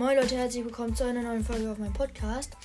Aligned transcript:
Moin 0.00 0.16
Leute, 0.16 0.34
herzlich 0.34 0.64
willkommen 0.64 0.96
zu 0.96 1.04
einer 1.04 1.20
neuen 1.20 1.44
Folge 1.44 1.70
auf 1.70 1.76
meinem 1.76 1.92
Podcast. 1.92 2.56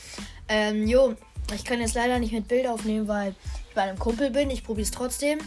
Ähm, 0.47 0.87
jo, 0.87 1.15
ich 1.53 1.65
kann 1.65 1.81
jetzt 1.81 1.93
leider 1.93 2.17
nicht 2.17 2.31
mit 2.31 2.47
Bild 2.47 2.65
aufnehmen, 2.65 3.09
weil 3.09 3.35
ich 3.67 3.75
bei 3.75 3.81
einem 3.81 3.99
Kumpel 3.99 4.31
bin. 4.31 4.49
Ich 4.49 4.63
probiere 4.63 4.85
es 4.85 4.91
trotzdem. 4.91 5.39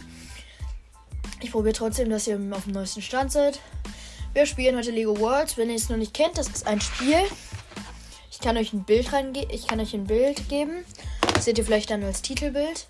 Ich 1.41 1.51
probiere 1.51 1.73
trotzdem, 1.73 2.11
dass 2.11 2.27
ihr 2.27 2.39
auf 2.51 2.65
dem 2.65 2.73
neuesten 2.73 3.01
Stand 3.01 3.31
seid. 3.31 3.59
Wir 4.33 4.45
spielen 4.45 4.77
heute 4.77 4.91
Lego 4.91 5.19
Worlds. 5.19 5.57
Wenn 5.57 5.71
ihr 5.71 5.77
es 5.77 5.89
noch 5.89 5.97
nicht 5.97 6.13
kennt, 6.13 6.37
das 6.37 6.49
ist 6.49 6.67
ein 6.67 6.79
Spiel. 6.79 7.23
Ich 8.29 8.39
kann 8.39 8.55
euch 8.55 8.71
ein 8.71 8.83
Bild 8.83 9.11
reingeben. 9.11 9.49
Ich 9.51 9.65
kann 9.65 9.79
euch 9.79 9.95
ein 9.95 10.05
Bild 10.05 10.47
geben. 10.47 10.85
Das 11.33 11.45
seht 11.45 11.57
ihr 11.57 11.65
vielleicht 11.65 11.89
dann 11.89 12.03
als 12.03 12.21
Titelbild. 12.21 12.85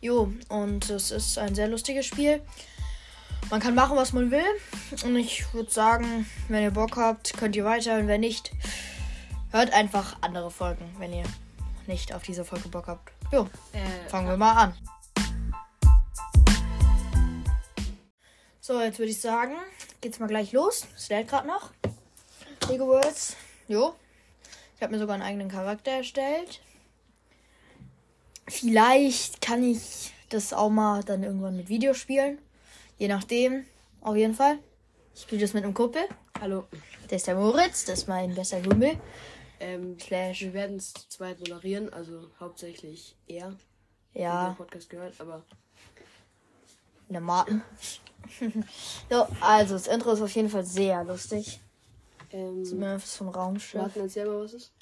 Jo, 0.00 0.32
und 0.48 0.90
es 0.90 1.12
ist 1.12 1.38
ein 1.38 1.54
sehr 1.54 1.68
lustiges 1.68 2.06
Spiel. 2.06 2.42
Man 3.52 3.60
kann 3.60 3.74
machen, 3.74 3.98
was 3.98 4.14
man 4.14 4.30
will. 4.30 4.46
Und 5.04 5.14
ich 5.14 5.52
würde 5.52 5.70
sagen, 5.70 6.24
wenn 6.48 6.62
ihr 6.62 6.70
Bock 6.70 6.96
habt, 6.96 7.36
könnt 7.36 7.54
ihr 7.54 7.66
weiter. 7.66 7.98
Und 7.98 8.08
wenn 8.08 8.22
nicht, 8.22 8.50
hört 9.50 9.74
einfach 9.74 10.16
andere 10.22 10.50
Folgen, 10.50 10.90
wenn 10.96 11.12
ihr 11.12 11.24
nicht 11.86 12.14
auf 12.14 12.22
diese 12.22 12.46
Folge 12.46 12.70
Bock 12.70 12.86
habt. 12.86 13.12
Jo, 13.30 13.50
Äh, 13.74 14.08
fangen 14.08 14.26
wir 14.26 14.38
mal 14.38 14.54
an. 14.54 14.74
So, 18.62 18.80
jetzt 18.80 18.98
würde 18.98 19.10
ich 19.10 19.20
sagen, 19.20 19.52
geht's 20.00 20.18
mal 20.18 20.28
gleich 20.28 20.52
los. 20.52 20.86
Es 20.96 21.10
lädt 21.10 21.28
gerade 21.28 21.46
noch. 21.46 21.72
Lego 22.70 22.86
Worlds. 22.86 23.36
Jo. 23.68 23.94
Ich 24.76 24.82
habe 24.82 24.94
mir 24.94 24.98
sogar 24.98 25.12
einen 25.12 25.24
eigenen 25.24 25.50
Charakter 25.50 25.90
erstellt. 25.90 26.62
Vielleicht 28.48 29.42
kann 29.42 29.62
ich 29.62 30.14
das 30.30 30.54
auch 30.54 30.70
mal 30.70 31.04
dann 31.04 31.22
irgendwann 31.22 31.58
mit 31.58 31.68
Video 31.68 31.92
spielen. 31.92 32.38
Je 32.98 33.08
nachdem. 33.08 33.64
Auf 34.00 34.16
jeden 34.16 34.34
Fall. 34.34 34.58
Ich 35.14 35.22
spiele 35.22 35.42
das 35.42 35.52
mit 35.54 35.64
einem 35.64 35.74
Kumpel. 35.74 36.02
hallo. 36.40 36.64
Der 37.10 37.16
ist 37.16 37.26
der 37.26 37.34
Moritz. 37.36 37.84
Das 37.84 38.00
ist 38.00 38.08
mein 38.08 38.34
bester 38.34 38.60
Kumpel. 38.62 38.98
Ähm, 39.60 39.98
Slash. 40.00 40.40
wir 40.42 40.54
werden 40.54 40.76
es 40.76 40.92
zu 40.92 41.08
zweit 41.08 41.38
moderieren, 41.38 41.92
also 41.92 42.30
hauptsächlich 42.40 43.14
er, 43.28 43.54
Ja, 44.12 44.54
Podcast 44.58 44.90
gehört, 44.90 45.14
aber 45.20 45.44
der 47.08 47.20
Martin. 47.20 47.62
so, 49.10 49.28
also 49.40 49.74
das 49.74 49.86
Intro 49.86 50.12
ist 50.12 50.20
auf 50.22 50.32
jeden 50.34 50.48
Fall 50.48 50.64
sehr 50.64 51.04
lustig. 51.04 51.60
ähm, 52.32 52.64
Zumindest 52.64 53.16
vom 53.16 53.28
Raumschiff. 53.28 53.80
Martin, 53.80 54.02
erzähl 54.02 54.26
mal, 54.26 54.42
was 54.42 54.52
ist. 54.54 54.72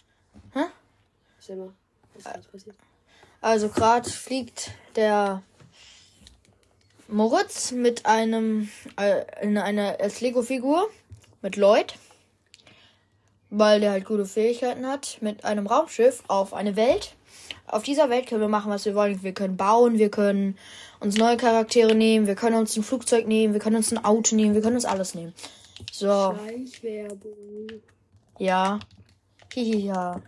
Hä? 0.55 0.65
Erzähl 1.37 1.57
mal, 1.57 1.75
was 2.15 2.37
ist 2.37 2.53
passiert. 2.53 2.77
Also 3.43 3.69
gerade 3.69 4.09
fliegt 4.09 4.71
der 4.97 5.43
Moritz 7.11 7.73
mit 7.73 8.07
einem 8.07 8.69
äh, 8.99 9.25
in 9.43 9.59
einer 9.59 10.01
als 10.01 10.21
Lego-Figur 10.21 10.89
mit 11.43 11.57
Lloyd, 11.57 11.95
weil 13.51 13.81
der 13.81 13.93
halt 13.93 14.05
gute 14.05 14.27
Fähigkeiten 14.27 14.87
hat, 14.87 15.19
mit 15.21 15.45
einem 15.45 15.67
Raumschiff 15.67 16.23
auf 16.29 16.55
eine 16.55 16.77
Welt. 16.77 17.15
Auf 17.67 17.83
dieser 17.83 18.11
Welt 18.11 18.27
können 18.27 18.41
wir 18.41 18.49
machen, 18.49 18.71
was 18.71 18.85
wir 18.85 18.95
wollen. 18.95 19.23
Wir 19.23 19.33
können 19.33 19.57
bauen, 19.57 19.99
wir 19.99 20.11
können 20.11 20.59
uns 20.99 21.17
neue 21.17 21.37
Charaktere 21.37 21.95
nehmen, 21.95 22.27
wir 22.27 22.35
können 22.35 22.57
uns 22.57 22.77
ein 22.77 22.83
Flugzeug 22.83 23.27
nehmen, 23.27 23.55
wir 23.55 23.61
können 23.61 23.77
uns 23.77 23.93
ein 23.93 24.05
Auto 24.05 24.35
nehmen, 24.35 24.55
wir 24.55 24.63
können 24.63 24.77
uns 24.77 24.85
alles 24.85 25.15
nehmen. 25.15 25.33
So, 25.93 26.35
Schleichwerbung. 26.45 27.83
ja. 28.39 28.79
Hihi, 29.53 29.87
ja. 29.87 30.23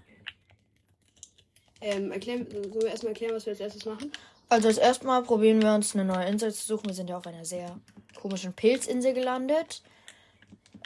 Ähm, 1.80 2.10
erklären, 2.12 2.46
sollen 2.50 2.74
wir 2.74 2.86
erstmal 2.86 3.12
erklären, 3.12 3.34
was 3.34 3.46
wir 3.46 3.52
als 3.52 3.60
erstes 3.60 3.84
machen? 3.84 4.10
Also 4.52 4.68
als 4.68 4.76
erstmal 4.76 5.22
probieren 5.22 5.62
wir 5.62 5.72
uns 5.74 5.94
eine 5.94 6.04
neue 6.04 6.26
Insel 6.26 6.52
zu 6.52 6.66
suchen. 6.66 6.86
Wir 6.86 6.94
sind 6.94 7.08
ja 7.08 7.16
auf 7.16 7.26
einer 7.26 7.44
sehr 7.44 7.74
komischen 8.20 8.52
Pilzinsel 8.52 9.14
gelandet. 9.14 9.82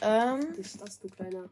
Ähm, 0.02 0.40
Was 0.50 0.58
ist 0.58 0.80
das, 0.80 0.98
du 1.00 1.08
kleiner? 1.08 1.48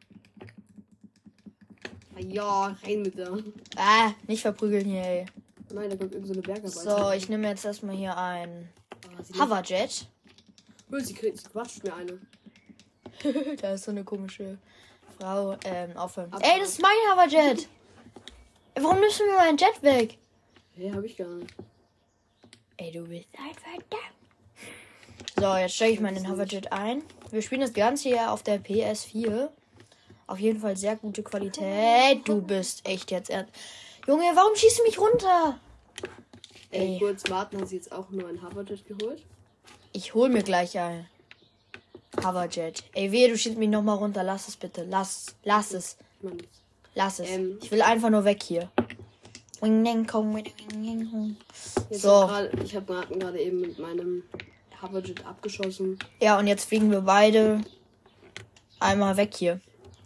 Ja, 2.19 2.77
rein 2.85 3.03
mit 3.03 3.19
da. 3.19 3.37
ah, 3.77 4.13
nicht 4.29 4.43
verprügeln 4.43 4.85
hier, 4.85 5.03
ey. 5.03 5.27
Nein, 5.73 5.91
da 5.91 5.97
kommt 5.97 6.13
irgendeine 6.15 6.27
so 6.27 6.33
eine 6.35 6.43
Bergarbeit. 6.43 6.71
So, 6.73 7.11
ich 7.11 7.29
nehme 7.29 7.49
jetzt 7.49 7.65
erstmal 7.65 7.97
hier 7.97 8.17
ein 8.17 8.69
sie, 9.25 9.41
Hoverjet. 9.41 10.07
Oh, 10.93 10.99
sie, 11.01 11.15
kriegt, 11.15 11.39
sie 11.39 11.49
quatscht 11.49 11.83
mir 11.83 11.97
eine. 11.97 12.21
da 13.61 13.73
ist 13.75 13.85
so 13.87 13.91
eine 13.91 14.05
komische 14.05 14.59
Frau. 15.19 15.57
Ähm, 15.65 15.97
aufhören. 15.97 16.33
Ab- 16.33 16.43
Ey, 16.45 16.61
das 16.61 16.69
ist 16.71 16.81
mein 16.83 16.93
Hoverjet. 17.11 17.69
Warum 18.77 19.01
nimmst 19.01 19.19
du 19.19 19.25
mir 19.25 19.35
meinen 19.35 19.59
Jet 19.59 19.83
weg? 19.83 20.19
Hey, 20.77 20.91
hab 20.93 21.03
ich 21.03 21.17
gar 21.17 21.27
nicht. 21.29 21.53
Ey, 22.77 22.91
du 22.91 23.05
bist 23.05 23.29
einfach 23.39 23.85
da. 23.91 23.97
So, 25.41 25.57
jetzt 25.57 25.75
steige 25.77 25.93
ich 25.93 26.01
mal 26.01 26.09
in 26.09 26.17
den 26.17 26.31
Hoverjet 26.31 26.73
ein. 26.73 27.03
Wir 27.31 27.43
spielen 27.43 27.61
das 27.61 27.73
Ganze 27.73 28.09
hier 28.09 28.33
auf 28.33 28.43
der 28.43 28.63
PS4. 28.63 29.49
Auf 30.27 30.39
jeden 30.39 30.61
Fall 30.61 30.77
sehr 30.77 30.97
gute 30.97 31.23
Qualität. 31.23 32.27
Du 32.27 32.41
bist 32.41 32.87
echt 32.87 33.11
jetzt 33.11 33.31
ernst. 33.31 33.53
Junge, 34.07 34.25
warum 34.35 34.55
schießt 34.57 34.79
du 34.79 34.83
mich 34.85 34.99
runter? 34.99 35.59
Ey, 36.71 36.95
Ey. 36.95 36.99
kurz, 36.99 37.29
Martin 37.29 37.61
hat 37.61 37.69
sich 37.69 37.79
jetzt 37.79 37.93
auch 37.93 38.11
nur 38.11 38.29
ein 38.29 38.43
Hoverjet 38.43 38.87
geholt. 38.87 39.23
Ich 39.93 40.15
hol 40.15 40.29
mir 40.29 40.43
gleich 40.43 40.79
ein. 40.79 41.07
Hoverjet. 42.23 42.85
Ey, 42.95 43.13
wehe, 43.13 43.29
du 43.29 43.37
schießt 43.37 43.57
mich 43.57 43.69
nochmal 43.69 43.97
runter. 43.99 44.23
Lass 44.23 44.49
es 44.49 44.57
bitte. 44.57 44.85
Lass, 44.85 45.37
lass 45.45 45.73
es. 45.73 45.97
Lass 46.95 47.19
es. 47.19 47.31
Ähm. 47.31 47.59
Ich 47.63 47.71
will 47.71 47.83
einfach 47.83 48.11
nur 48.11 48.25
weg 48.25 48.43
hier. 48.43 48.71
So. 51.91 52.09
grad, 52.09 52.53
ich 52.63 52.75
habe 52.75 53.07
gerade 53.11 53.41
eben 53.41 53.61
mit 53.61 53.79
meinem 53.79 54.23
Hoverjet 54.81 55.25
abgeschossen. 55.27 55.99
Ja, 56.21 56.39
und 56.39 56.47
jetzt 56.47 56.65
fliegen 56.65 56.91
wir 56.91 57.03
beide 57.03 57.61
einmal 58.81 59.17
weg 59.17 59.35
hier. 59.35 59.61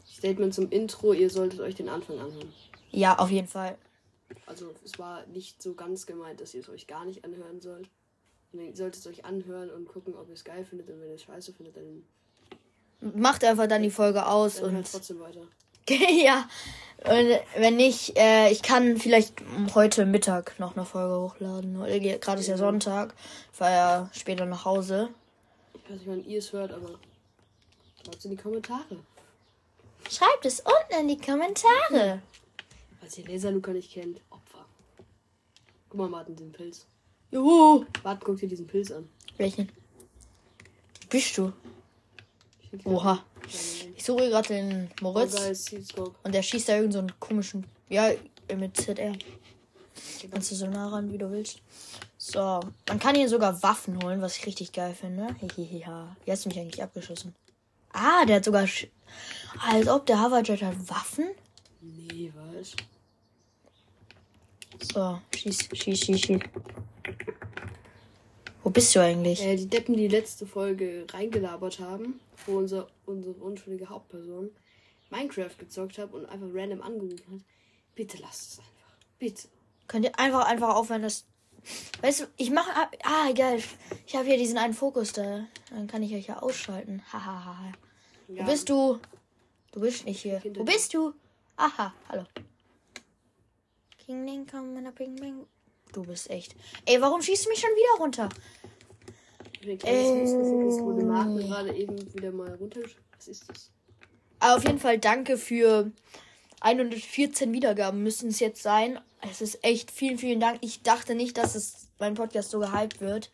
Statement 0.06 0.54
zum 0.54 0.70
Intro, 0.70 1.12
ihr 1.12 1.30
solltet 1.30 1.60
euch 1.60 1.74
den 1.74 1.88
Anfang 1.88 2.18
anhören. 2.18 2.52
Ja, 2.90 3.18
auf 3.18 3.30
jeden 3.30 3.48
Fall. 3.48 3.76
Also 4.46 4.74
es 4.84 4.98
war 4.98 5.26
nicht 5.26 5.62
so 5.62 5.74
ganz 5.74 6.06
gemeint, 6.06 6.40
dass 6.40 6.54
ihr 6.54 6.60
es 6.60 6.68
euch 6.68 6.86
gar 6.86 7.04
nicht 7.04 7.24
anhören 7.24 7.60
sollt. 7.60 7.88
Ihr 8.52 8.74
solltet 8.74 9.00
es 9.00 9.06
euch 9.06 9.24
anhören 9.24 9.70
und 9.70 9.86
gucken, 9.88 10.14
ob 10.14 10.28
ihr 10.28 10.34
es 10.34 10.44
geil 10.44 10.64
findet. 10.64 10.88
Und 10.88 11.00
wenn 11.00 11.08
ihr 11.08 11.14
es 11.16 11.22
scheiße 11.22 11.52
findet, 11.52 11.76
dann, 11.76 12.04
Macht 13.00 13.44
einfach 13.44 13.68
dann 13.68 13.82
die 13.82 13.90
Folge 13.90 14.26
aus 14.26 14.60
und 14.60 14.72
hört 14.72 14.90
trotzdem 14.90 15.20
weiter. 15.20 15.42
ja. 16.24 16.48
Und 17.04 17.38
wenn 17.56 17.76
nicht, 17.76 18.18
äh, 18.18 18.50
ich 18.50 18.62
kann 18.62 18.96
vielleicht 18.96 19.34
heute 19.74 20.04
Mittag 20.04 20.58
noch 20.58 20.76
eine 20.76 20.84
Folge 20.84 21.20
hochladen. 21.20 21.78
Gerade 22.20 22.40
ist 22.40 22.48
ja 22.48 22.56
Sonntag. 22.56 23.14
Ich 23.52 23.58
fahre 23.58 23.72
ja 23.72 24.10
später 24.12 24.46
nach 24.46 24.64
Hause. 24.64 25.10
Ich 25.74 25.90
weiß 25.90 25.98
nicht, 25.98 26.08
wann 26.08 26.24
ihr 26.24 26.38
es 26.38 26.52
hört, 26.52 26.72
aber 26.72 26.98
schreibt 28.02 28.18
es 28.18 28.24
in 28.24 28.32
die 28.32 28.36
Kommentare. 28.36 28.98
Schreibt 30.10 30.44
es 30.44 30.60
unten 30.60 31.00
in 31.00 31.08
die 31.08 31.18
Kommentare. 31.18 32.22
Falls 32.98 33.18
ihr 33.18 33.28
Laser 33.28 33.52
Luca 33.52 33.72
nicht 33.72 33.92
kennt, 33.92 34.20
Opfer. 34.30 34.64
Guck 35.88 36.00
mal, 36.00 36.08
Martin, 36.08 36.34
den 36.34 36.50
Pilz. 36.50 36.86
Juhu. 37.30 37.84
Martin, 38.02 38.22
guck 38.24 38.38
dir 38.38 38.48
diesen 38.48 38.66
Pilz 38.66 38.90
an. 38.90 39.08
Welchen? 39.36 39.70
Bist 41.08 41.38
du? 41.38 41.52
Oha. 42.84 43.22
Ich 43.96 44.04
suche 44.04 44.28
gerade 44.28 44.48
den 44.48 44.90
Moritz. 45.00 45.72
Und 46.22 46.34
der 46.34 46.42
schießt 46.42 46.68
da 46.68 46.76
irgend 46.76 46.92
so 46.92 46.98
einen 47.00 47.18
komischen. 47.20 47.66
Ja, 47.88 48.10
mit 48.56 48.76
ZR. 48.76 49.16
Kannst 50.30 50.50
du 50.50 50.54
so 50.54 50.66
nah 50.66 50.88
ran, 50.88 51.12
wie 51.12 51.18
du 51.18 51.30
willst. 51.30 51.60
So. 52.16 52.60
Man 52.88 52.98
kann 52.98 53.14
hier 53.14 53.28
sogar 53.28 53.62
Waffen 53.62 54.02
holen, 54.02 54.20
was 54.20 54.36
ich 54.36 54.46
richtig 54.46 54.72
geil 54.72 54.94
finde. 54.94 55.34
Hihihiha. 55.40 56.16
Wie 56.24 56.32
hast 56.32 56.44
du 56.44 56.48
mich 56.48 56.58
eigentlich 56.58 56.82
abgeschossen? 56.82 57.34
Ah, 57.92 58.24
der 58.24 58.36
hat 58.36 58.44
sogar. 58.44 58.66
Sch 58.66 58.88
Als 59.60 59.88
ob 59.88 60.06
der 60.06 60.22
Hoverjet 60.22 60.62
hat 60.62 60.88
Waffen. 60.88 61.30
Nee, 61.80 62.32
was? 62.34 62.74
So, 64.92 65.20
schieß, 65.34 65.68
schieß, 65.72 65.98
schieß, 66.00 66.20
schieß. 66.20 66.40
Wo 68.68 68.70
bist 68.70 68.94
du 68.94 69.00
eigentlich? 69.00 69.42
Äh, 69.42 69.56
die 69.56 69.66
Deppen, 69.66 69.96
die 69.96 70.08
letzte 70.08 70.44
Folge 70.44 71.06
reingelabert 71.10 71.80
haben, 71.80 72.20
wo 72.44 72.58
unser, 72.58 72.86
unsere 73.06 73.32
unschuldige 73.36 73.88
Hauptperson 73.88 74.50
Minecraft 75.08 75.56
gezockt 75.56 75.96
hat 75.96 76.12
und 76.12 76.26
einfach 76.26 76.48
random 76.52 76.82
angerufen 76.82 77.36
hat. 77.36 77.40
Bitte 77.94 78.18
lasst 78.18 78.52
es 78.52 78.58
einfach. 78.58 78.96
Bitte. 79.18 79.48
Könnt 79.86 80.04
ihr 80.04 80.18
einfach, 80.18 80.46
einfach 80.46 80.74
aufhören, 80.74 81.00
das. 81.00 81.24
Weißt 82.02 82.20
du, 82.20 82.24
ich 82.36 82.50
mache. 82.50 82.70
Ah, 83.04 83.32
geil. 83.32 83.62
Ich 84.06 84.14
habe 84.14 84.26
hier 84.26 84.36
diesen 84.36 84.58
einen 84.58 84.74
Fokus 84.74 85.14
da. 85.14 85.46
Dann 85.70 85.86
kann 85.86 86.02
ich 86.02 86.14
euch 86.14 86.26
ja 86.26 86.42
ausschalten. 86.42 87.02
Hahaha. 87.10 87.72
Ja, 88.28 88.42
Wo 88.42 88.50
bist 88.50 88.68
du? 88.68 88.98
Du 89.72 89.80
bist 89.80 90.04
nicht 90.04 90.20
hier. 90.20 90.42
Wo 90.44 90.64
bist 90.64 90.92
du? 90.92 91.14
Aha, 91.56 91.94
hallo. 92.10 92.26
King 93.96 94.26
Ding, 94.26 94.46
komm, 94.46 94.76
in 94.76 94.84
der 94.84 94.90
Bing 94.90 95.16
Bing. 95.16 95.46
Du 95.92 96.02
bist 96.02 96.30
echt. 96.30 96.54
Ey, 96.84 97.00
warum 97.00 97.22
schießt 97.22 97.46
du 97.46 97.50
mich 97.50 97.60
schon 97.60 97.70
wieder 97.70 98.02
runter? 98.02 98.28
Missgeschick 99.64 100.84
wurde 100.84 101.02
Äh. 101.02 101.04
Marken 101.04 101.38
gerade 101.38 101.74
eben 101.74 102.14
wieder 102.14 102.30
mal 102.30 102.54
runtergeschickt. 102.54 103.02
Was 103.16 103.28
ist 103.28 103.48
das? 103.48 103.70
Aber 104.40 104.56
auf 104.56 104.64
jeden 104.64 104.78
Fall 104.78 104.98
danke 104.98 105.36
für 105.36 105.90
114 106.60 107.52
Wiedergaben 107.52 108.02
müssen 108.02 108.28
es 108.30 108.40
jetzt 108.40 108.62
sein. 108.62 109.00
Es 109.28 109.40
ist 109.40 109.64
echt 109.64 109.90
vielen, 109.90 110.18
vielen 110.18 110.38
Dank. 110.40 110.58
Ich 110.60 110.82
dachte 110.82 111.14
nicht, 111.14 111.36
dass 111.36 111.54
es 111.54 111.88
mein 111.98 112.14
Podcast 112.14 112.50
so 112.50 112.60
gehypt 112.60 113.00
wird. 113.00 113.32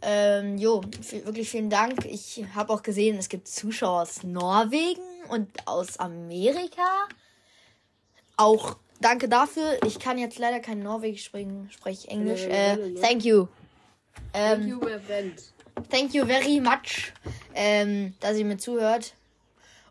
Ähm, 0.00 0.58
jo, 0.58 0.82
wirklich 1.24 1.48
vielen 1.48 1.70
Dank. 1.70 2.04
Ich 2.06 2.44
habe 2.54 2.72
auch 2.72 2.82
gesehen, 2.82 3.16
es 3.18 3.28
gibt 3.28 3.46
Zuschauer 3.46 4.02
aus 4.02 4.24
Norwegen 4.24 5.00
und 5.28 5.48
aus 5.66 5.98
Amerika. 5.98 7.06
Auch 8.36 8.76
danke 9.02 9.28
dafür. 9.28 9.78
Ich 9.86 9.98
kann 9.98 10.18
jetzt 10.18 10.38
leider 10.38 10.60
kein 10.60 10.82
Norwegisch 10.82 11.24
sprechen, 11.24 11.68
spreche 11.70 12.08
Englisch. 12.08 12.42
Ja, 12.42 12.48
Äh, 12.48 12.76
ne? 12.76 13.00
thank 13.00 13.24
you. 13.24 13.46
Thank 14.32 14.62
Ähm, 14.62 14.68
you, 14.68 14.78
my 14.78 14.98
friend. 14.98 15.42
thank 15.90 16.14
you 16.14 16.24
very 16.24 16.60
much, 16.60 17.12
ähm, 17.54 18.14
dass 18.20 18.36
ihr 18.36 18.44
mir 18.44 18.58
zuhört. 18.58 19.14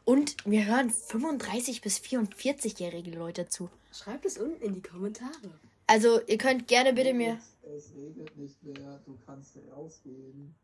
Und 0.03 0.45
mir 0.47 0.65
hören 0.65 0.89
35 0.89 1.81
bis 1.81 1.99
44-jährige 1.99 3.11
Leute 3.11 3.47
zu. 3.47 3.69
Schreibt 3.93 4.25
es 4.25 4.37
unten 4.37 4.61
in 4.63 4.73
die 4.73 4.81
Kommentare. 4.81 5.31
Also 5.87 6.21
ihr 6.25 6.37
könnt 6.37 6.67
gerne 6.67 6.93
bitte 6.93 7.13
mir. 7.13 7.37
Es 7.75 7.91
regnet 7.95 8.35
nicht 8.37 8.61
mehr, 8.63 8.99
du 9.05 9.17
kannst 9.25 9.55
rausgehen. 9.75 10.55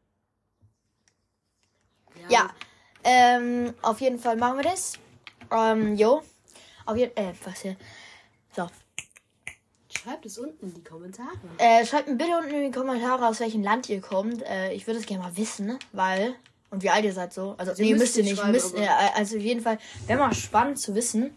Ja, 2.30 2.50
ähm, 3.04 3.74
auf 3.82 4.02
jeden 4.02 4.18
Fall 4.20 4.38
machen 4.38 4.58
wir 4.58 4.64
das. 4.64 4.94
Ähm, 5.52 5.96
jo. 5.96 6.24
Auf 6.86 6.98
jeden 6.98 7.16
äh, 7.16 7.34
was 7.44 7.62
hier. 7.62 7.76
So. 8.58 8.68
Schreibt 9.90 10.26
es 10.26 10.38
unten 10.40 10.66
in 10.66 10.74
die 10.74 10.84
Kommentare. 10.84 11.30
Äh, 11.60 11.86
schreibt 11.86 12.08
mir 12.08 12.16
bitte 12.16 12.38
unten 12.38 12.54
in 12.56 12.72
die 12.72 12.78
Kommentare, 12.78 13.28
aus 13.28 13.40
welchem 13.40 13.62
Land 13.62 13.88
ihr 13.88 14.02
kommt. 14.02 14.42
Äh, 14.44 14.74
ich 14.74 14.88
würde 14.88 15.00
es 15.00 15.06
gerne 15.06 15.24
mal 15.24 15.38
wissen, 15.38 15.78
weil. 15.94 16.36
Und 16.72 16.82
wie 16.82 16.90
alt 16.90 17.06
ihr 17.06 17.14
seid 17.14 17.34
so. 17.34 17.56
Also, 17.58 17.72
Also, 17.72 17.84
nee, 17.84 17.90
ihr 17.92 17.98
müsst 17.98 18.18
ihr 18.18 18.24
nicht 18.24 18.44
Müsst, 18.48 18.76
äh, 18.76 18.88
also 19.16 19.38
auf 19.38 19.44
jeden 19.44 19.62
Fall, 19.62 19.78
wäre 20.08 20.20
mal 20.20 20.34
spannend 20.34 20.80
zu 20.80 20.96
wissen. 20.96 21.36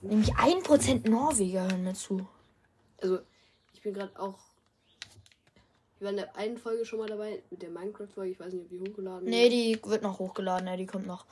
Nämlich 0.00 0.32
1% 0.34 1.10
Norweger 1.10 1.62
hören 1.62 1.82
mir 1.82 1.94
zu. 1.94 2.26
Also, 3.02 3.18
ich 3.74 3.82
bin 3.82 3.94
gerade 3.94 4.18
auch. 4.18 4.38
Wir 5.98 6.06
waren 6.06 6.18
in 6.18 6.24
der 6.24 6.36
einen 6.36 6.56
Folge 6.56 6.84
schon 6.84 7.00
mal 7.00 7.08
dabei, 7.08 7.42
mit 7.50 7.60
der 7.60 7.70
Minecraft-Folge. 7.70 8.30
Ich 8.30 8.38
weiß 8.38 8.52
nicht, 8.52 8.62
ob 8.62 8.68
die 8.68 8.80
hochgeladen 8.80 9.28
Nee, 9.28 9.48
die 9.48 9.80
wird 9.84 10.02
noch 10.02 10.20
hochgeladen, 10.20 10.68
ja, 10.68 10.76
die 10.76 10.86
kommt 10.86 11.06
noch. 11.06 11.26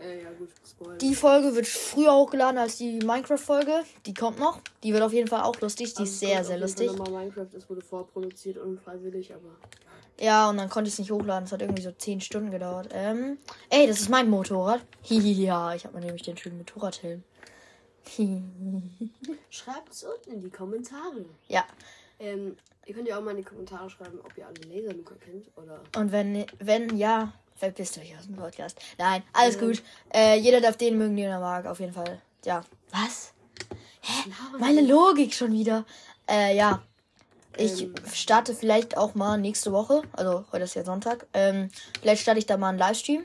Äh, 0.00 0.22
ja, 0.22 0.30
gut, 0.38 0.50
Spoiler. 0.68 0.96
Die 0.98 1.14
Folge 1.14 1.54
wird 1.54 1.66
früher 1.66 2.14
hochgeladen 2.14 2.58
als 2.58 2.76
die 2.76 2.98
Minecraft-Folge. 2.98 3.82
Die 4.06 4.14
kommt 4.14 4.38
noch. 4.38 4.60
Die 4.84 4.92
wird 4.92 5.02
auf 5.02 5.12
jeden 5.12 5.26
Fall 5.28 5.42
auch 5.42 5.60
lustig. 5.60 5.94
Die 5.94 6.00
Also, 6.00 6.12
ist 6.12 6.20
sehr, 6.20 6.44
sehr 6.44 6.54
Fall 6.54 6.60
lustig. 6.60 6.92
Minecraft, 6.92 7.48
es 7.56 7.68
wurde 7.68 7.80
vorproduziert, 7.82 8.58
unfreiwillig, 8.58 9.32
aber. 9.34 9.50
Ja, 10.20 10.48
und 10.50 10.56
dann 10.56 10.68
konnte 10.68 10.88
ich 10.88 10.94
es 10.94 10.98
nicht 10.98 11.10
hochladen. 11.10 11.44
Es 11.44 11.52
hat 11.52 11.62
irgendwie 11.62 11.82
so 11.82 11.92
10 11.92 12.20
Stunden 12.20 12.50
gedauert. 12.50 12.88
Ähm, 12.92 13.38
ey, 13.70 13.86
das 13.86 14.00
ist 14.00 14.08
mein 14.08 14.28
Motorrad. 14.30 14.80
Hihi, 15.02 15.44
ja, 15.44 15.74
ich 15.74 15.84
habe 15.84 15.96
mir 15.98 16.04
nämlich 16.04 16.22
den 16.22 16.36
schönen 16.36 16.58
Motorradhelm. 16.58 17.22
Schreibt 19.50 19.92
es 19.92 20.04
unten 20.04 20.32
in 20.32 20.40
die 20.42 20.50
Kommentare. 20.50 21.24
ja, 21.48 21.64
Ähm, 22.18 22.56
ihr 22.86 22.94
könnt 22.94 23.08
ja 23.08 23.18
auch 23.18 23.22
mal 23.22 23.30
in 23.32 23.38
die 23.38 23.42
Kommentare 23.44 23.88
schreiben, 23.90 24.18
ob 24.24 24.36
ihr 24.36 24.46
alle 24.46 24.60
Laserluca 24.62 25.14
kennt 25.16 25.46
oder. 25.56 25.80
und 25.96 26.12
wenn, 26.12 26.46
wenn 26.58 26.96
ja, 26.96 27.32
verpisst 27.54 27.98
euch 27.98 28.16
aus 28.18 28.26
dem 28.26 28.36
Podcast. 28.36 28.78
Nein, 28.98 29.22
alles 29.32 29.58
gut. 29.58 29.82
Äh, 30.12 30.38
jeder 30.38 30.60
darf 30.60 30.76
den 30.76 30.98
mögen, 30.98 31.16
den 31.16 31.26
er 31.26 31.40
mag, 31.40 31.66
auf 31.66 31.80
jeden 31.80 31.92
Fall. 31.92 32.20
Ja. 32.44 32.64
Was? 32.90 33.32
Hä? 34.00 34.30
Meine 34.58 34.80
Logik 34.82 35.34
schon 35.34 35.52
wieder. 35.52 35.84
Äh, 36.28 36.56
ja. 36.56 36.82
Ich 37.56 37.82
Ähm. 37.82 37.94
starte 38.12 38.54
vielleicht 38.54 38.96
auch 38.96 39.14
mal 39.16 39.36
nächste 39.36 39.72
Woche, 39.72 40.02
also 40.12 40.44
heute 40.52 40.62
ist 40.64 40.74
ja 40.74 40.84
Sonntag, 40.84 41.26
ähm, 41.34 41.70
vielleicht 42.00 42.22
starte 42.22 42.38
ich 42.38 42.46
da 42.46 42.56
mal 42.56 42.68
einen 42.68 42.78
Livestream. 42.78 43.24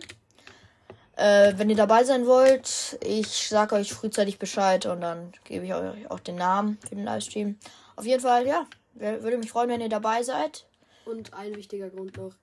Äh, 1.16 1.54
wenn 1.58 1.70
ihr 1.70 1.76
dabei 1.76 2.04
sein 2.04 2.26
wollt, 2.26 2.98
ich 3.06 3.48
sage 3.48 3.76
euch 3.76 3.94
frühzeitig 3.94 4.40
Bescheid 4.40 4.88
und 4.88 5.02
dann 5.02 5.32
gebe 5.44 5.66
ich 5.66 5.74
euch 5.76 6.10
auch 6.10 6.20
den 6.20 6.36
Namen 6.36 6.80
für 6.82 6.96
den 6.96 7.04
Livestream. 7.04 7.60
Auf 7.96 8.06
jeden 8.06 8.22
Fall, 8.22 8.48
ja, 8.48 8.66
würde 8.94 9.38
mich 9.38 9.50
freuen, 9.50 9.70
wenn 9.70 9.82
ihr 9.82 9.90
dabei 9.90 10.24
seid. 10.24 10.68
Und 11.06 11.34
ein 11.34 11.56
wichtiger 11.56 11.90
Grund 11.90 12.18
noch. 12.18 12.36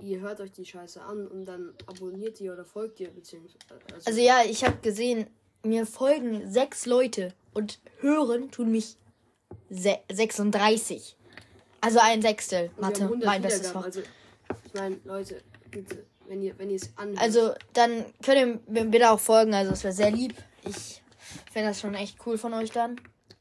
Ihr 0.00 0.20
hört 0.20 0.40
euch 0.40 0.52
die 0.52 0.64
Scheiße 0.64 1.00
an 1.02 1.26
und 1.28 1.44
dann 1.44 1.74
abonniert 1.86 2.40
ihr 2.40 2.52
oder 2.52 2.64
folgt 2.64 2.98
ihr, 3.00 3.10
beziehungsweise. 3.10 3.58
Also, 3.70 4.06
Also 4.06 4.20
ja, 4.20 4.42
ich 4.44 4.64
habe 4.64 4.78
gesehen, 4.78 5.28
mir 5.62 5.86
folgen 5.86 6.50
sechs 6.50 6.86
Leute 6.86 7.32
und 7.54 7.80
hören 8.00 8.50
tun 8.50 8.72
mich 8.72 8.96
se 9.70 9.98
36. 10.10 11.16
Also 11.80 11.98
ein 12.00 12.22
Sechstel. 12.22 12.70
Mathe, 12.78 13.02
haben 13.02 13.12
100 13.12 13.26
mein 13.26 13.42
bestes. 13.42 13.70
Fach. 13.70 13.84
Also, 13.84 14.00
ich 14.64 14.74
meine, 14.74 15.00
Leute, 15.04 15.42
bitte, 15.70 16.04
wenn 16.26 16.42
ihr 16.42 16.58
wenn 16.58 16.70
ihr 16.70 16.76
es 16.76 16.96
anhört. 16.96 17.20
Also 17.20 17.54
dann 17.72 18.04
könnt 18.24 18.38
ihr 18.38 18.60
mir 18.66 18.84
bitte 18.84 19.10
auch 19.10 19.20
folgen, 19.20 19.54
also 19.54 19.72
es 19.72 19.84
wäre 19.84 19.94
sehr 19.94 20.10
lieb. 20.10 20.34
Ich 20.64 21.02
fände 21.52 21.68
das 21.68 21.80
schon 21.80 21.94
echt 21.94 22.18
cool 22.26 22.38
von 22.38 22.54
euch 22.54 22.70
dann. 22.70 23.00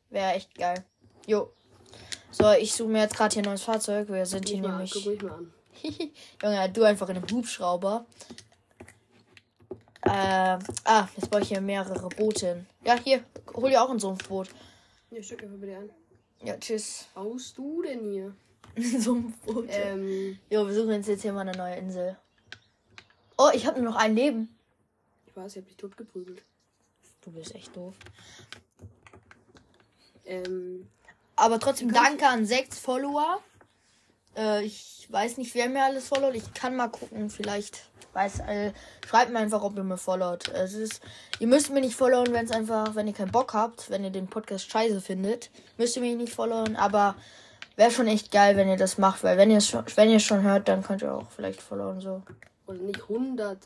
Wäre 0.10 0.34
echt 0.34 0.54
geil. 0.56 0.84
Jo. 1.26 1.52
So, 2.32 2.50
ich 2.54 2.74
suche 2.74 2.90
mir 2.90 3.02
jetzt 3.02 3.16
gerade 3.16 3.34
hier 3.34 3.44
ein 3.44 3.46
neues 3.46 3.64
Fahrzeug. 3.64 4.08
Wir 4.08 4.26
sind 4.26 4.48
hier 4.48 4.62
mal, 4.62 4.72
nämlich. 4.72 4.94
guck 4.94 5.22
mal 5.24 5.32
an. 5.34 5.54
Junge, 6.42 6.70
du 6.70 6.84
einfach 6.84 7.10
in 7.10 7.18
einem 7.18 7.30
Hubschrauber. 7.30 8.06
Äh, 10.04 10.58
ah, 10.86 11.08
jetzt 11.16 11.30
baue 11.30 11.42
ich 11.42 11.50
hier 11.50 11.62
mehrere 11.62 12.08
Boote 12.10 12.48
hin. 12.48 12.66
Ja, 12.86 12.98
hier, 12.98 13.24
hol 13.54 13.70
dir 13.70 13.84
auch 13.84 13.90
ein 13.90 14.00
Sumpfboot. 14.00 14.50
Ja, 15.12 15.22
steck 15.22 15.44
einfach 15.44 15.58
bitte 15.58 15.78
an. 15.78 15.90
Ja, 16.44 16.58
tschüss. 16.58 17.08
Baust 17.14 17.58
du 17.58 17.82
denn 17.82 18.10
hier? 18.10 18.36
Sumpfboot. 19.00 19.68
Ähm, 19.70 20.40
Jo, 20.50 20.66
wir 20.66 20.74
suchen 20.74 20.94
uns 20.94 21.08
jetzt 21.08 21.22
hier 21.22 21.34
mal 21.34 21.42
eine 21.42 21.56
neue 21.56 21.76
Insel. 21.76 22.18
Oh, 23.38 23.50
ich 23.54 23.66
habe 23.66 23.82
nur 23.82 23.92
noch 23.92 24.00
ein 24.00 24.16
Leben. 24.16 24.56
ich 25.28 25.36
weiß, 25.36 25.56
ich 25.56 25.62
hab 25.62 25.68
dich 25.68 25.78
totgeprügelt. 25.78 26.44
Du 27.22 27.32
bist 27.32 27.54
echt 27.54 27.76
doof. 27.76 27.96
Ähm, 30.26 30.88
Aber 31.42 31.60
trotzdem 31.60 31.92
danke 31.92 32.28
an 32.28 32.46
sechs 32.46 32.78
Follower. 32.78 33.40
Äh, 34.38 34.64
ich 34.64 35.08
weiß 35.10 35.38
nicht, 35.38 35.56
wer 35.56 35.70
mir 35.70 35.84
alles 35.84 36.08
followt. 36.08 36.36
Ich 36.36 36.54
kann 36.54 36.76
mal 36.76 36.90
gucken, 36.90 37.32
vielleicht. 37.32 37.90
Weiß, 38.14 38.42
äh, 38.42 38.74
schreibt 39.08 39.32
mir 39.32 39.40
einfach, 39.40 39.64
ob 39.64 39.76
ihr 39.76 39.84
mir 39.84 39.98
followt. 39.98 40.50
Es 40.50 40.76
ist, 40.76 41.02
ihr 41.40 41.48
müsst 41.48 41.72
mir 41.72 41.82
nicht 41.82 41.96
followen, 41.96 42.32
wenn 42.32 42.46
es 42.46 42.52
einfach, 42.52 42.94
wenn 42.94 43.08
ihr 43.08 43.14
keinen 43.14 43.32
Bock 43.32 43.56
habt, 43.56 43.90
wenn 43.90 44.04
ihr 44.04 44.12
den 44.12 44.28
Podcast 44.28 44.70
scheiße 44.70 45.02
findet, 45.02 45.50
müsst 45.78 45.96
ihr 45.96 46.04
mich 46.04 46.16
nicht 46.16 46.32
followen. 46.34 46.76
Aber 46.76 47.16
wäre 47.76 47.90
schon 47.90 48.06
echt 48.06 48.32
geil, 48.32 48.56
wenn 48.56 48.70
ihr 48.70 48.78
das 48.78 49.00
macht, 49.00 49.24
weil 49.24 49.38
wenn 49.40 49.50
ihr 49.50 49.58
es 49.58 49.68
schon, 49.68 49.84
wenn 49.96 50.12
ihr 50.12 50.20
schon 50.20 50.44
hört, 50.44 50.68
dann 50.68 50.84
könnt 50.84 51.02
ihr 51.02 51.12
auch 51.12 51.32
vielleicht 51.32 51.60
followen 51.60 52.02
so. 52.02 52.22
oder 52.68 52.78
nicht 52.78 53.02
100. 53.02 53.58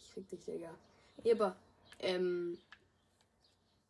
Ich 0.00 0.14
krieg 0.14 0.30
dich, 0.30 0.44
Digga. 0.46 0.70
Ja, 1.24 1.34
aber, 1.34 1.56
ähm, 1.98 2.56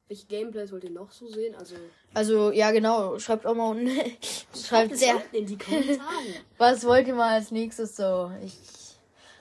welche 0.09 0.27
Gameplays 0.27 0.71
wollt 0.73 0.85
ihr 0.85 0.91
noch 0.91 1.11
so 1.13 1.27
sehen? 1.29 1.55
Also, 1.55 1.77
Also 2.13 2.53
ja, 2.53 2.71
genau. 2.73 3.19
Schreibt 3.19 3.47
auch 3.47 3.55
mal 3.55 3.71
unten. 3.71 3.89
schreibt 4.55 4.93
es 4.93 5.01
sehr. 5.01 5.23
in 5.33 5.47
die 5.47 5.57
Kommentare. 5.59 6.25
Was 6.59 6.85
wollt 6.85 7.07
ihr 7.09 7.15
mal 7.15 7.35
als 7.35 7.51
nächstes 7.51 7.97
so? 7.97 8.31
Ich 8.45 8.55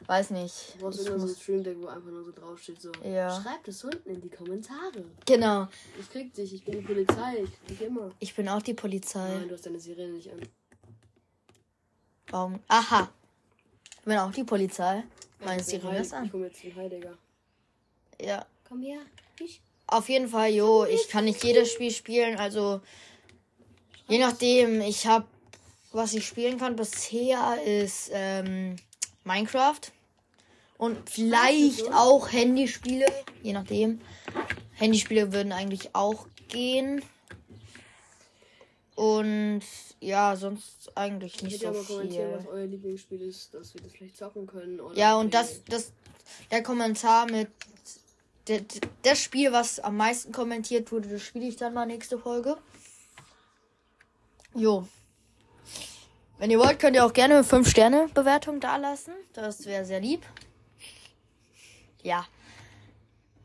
weiß 0.07 0.31
nicht. 0.31 0.75
Du 0.75 0.79
brauchst 0.83 1.01
Ich 1.01 1.07
immer 1.07 1.19
so 1.19 1.27
ein 1.27 1.35
Stream 1.35 1.63
Deck, 1.63 1.77
wo 1.81 1.87
einfach 1.87 2.09
nur 2.09 2.23
so 2.23 2.31
draufsteht, 2.31 2.81
so. 2.81 2.91
Ja. 3.03 3.41
Schreibt 3.41 3.67
es 3.67 3.83
unten 3.83 4.09
in 4.09 4.21
die 4.21 4.29
Kommentare. 4.29 5.03
genau. 5.25 5.67
Ich 5.99 6.09
krieg 6.09 6.33
dich, 6.33 6.53
ich 6.53 6.63
bin 6.63 6.79
die 6.79 6.85
Polizei, 6.85 7.43
ich 7.43 7.49
krieg 7.51 7.67
dich 7.67 7.81
immer. 7.81 8.11
Ich 8.19 8.33
bin 8.35 8.47
auch 8.49 8.61
die 8.61 8.73
Polizei. 8.73 9.27
Nein, 9.35 9.47
du 9.49 9.55
hast 9.55 9.65
deine 9.65 9.79
Sirene 9.79 10.13
nicht 10.13 10.31
an. 10.31 10.41
Warum? 12.29 12.59
Aha. 12.67 13.09
Ich 13.99 14.05
bin 14.05 14.17
auch 14.17 14.31
die 14.31 14.43
Polizei. 14.43 15.03
Meine 15.43 15.61
Sirene 15.63 15.99
ist 15.99 16.13
an. 16.13 16.25
Ich 16.25 16.31
komm 16.31 16.43
jetzt 16.43 16.63
den 16.63 16.75
Heidegger. 16.75 17.17
Ja. 18.19 18.45
Komm 18.67 18.81
her. 18.81 18.99
Ich. 19.39 19.61
Auf 19.87 20.09
jeden 20.09 20.27
Fall, 20.27 20.51
jo. 20.51 20.85
Ich 20.85 21.07
kann 21.09 21.25
nicht 21.25 21.43
jedes 21.43 21.71
Spiel 21.71 21.91
spielen. 21.91 22.37
Also, 22.37 22.81
je 24.07 24.19
nachdem. 24.19 24.81
Ich 24.81 25.05
habe, 25.07 25.25
was 25.91 26.13
ich 26.13 26.25
spielen 26.25 26.57
kann 26.57 26.75
bisher, 26.75 27.57
ist 27.65 28.09
ähm, 28.13 28.77
Minecraft. 29.23 29.81
Und 30.77 31.09
vielleicht 31.09 31.91
auch 31.93 32.31
Handyspiele. 32.31 33.05
Je 33.41 33.53
nachdem. 33.53 34.01
Handyspiele 34.73 35.31
würden 35.31 35.51
eigentlich 35.51 35.93
auch 35.93 36.27
gehen. 36.49 37.03
Und 38.95 39.61
ja, 39.99 40.35
sonst 40.35 40.91
eigentlich 40.95 41.35
Ich 41.35 41.43
nicht 41.43 41.59
so 41.61 41.71
kommentieren, 41.71 42.33
was 42.33 42.41
viel. 42.43 42.51
euer 42.51 42.65
Lieblingsspiel 42.67 43.21
ist, 43.21 43.53
dass 43.53 43.73
wir 43.73 43.81
das 43.81 43.91
vielleicht 43.93 44.17
zocken 44.17 44.45
können. 44.45 44.79
Ja, 44.95 45.17
und 45.17 45.33
das, 45.33 45.63
das, 45.65 45.91
der 46.51 46.61
Kommentar 46.61 47.25
mit 47.31 47.49
das 49.03 49.19
Spiel, 49.19 49.51
was 49.51 49.79
am 49.79 49.97
meisten 49.97 50.31
kommentiert 50.31 50.91
wurde, 50.91 51.09
das 51.09 51.21
spiele 51.21 51.45
ich 51.47 51.55
dann 51.55 51.73
mal 51.73 51.85
nächste 51.85 52.17
Folge. 52.17 52.57
Jo. 54.53 54.87
Wenn 56.37 56.51
ihr 56.51 56.59
wollt, 56.59 56.79
könnt 56.79 56.95
ihr 56.95 57.05
auch 57.05 57.13
gerne 57.13 57.43
5 57.43 57.69
Sterne 57.69 58.09
Bewertung 58.13 58.59
dalassen. 58.59 59.13
Das 59.33 59.65
wäre 59.65 59.85
sehr 59.85 60.01
lieb. 60.01 60.25
Ja. 62.01 62.27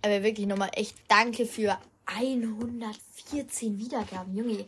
Aber 0.03 0.23
wirklich 0.23 0.47
nochmal 0.47 0.71
echt 0.75 0.97
danke 1.07 1.47
für 1.47 1.79
114 2.07 3.79
Wiedergaben, 3.79 4.37
Junge. 4.37 4.67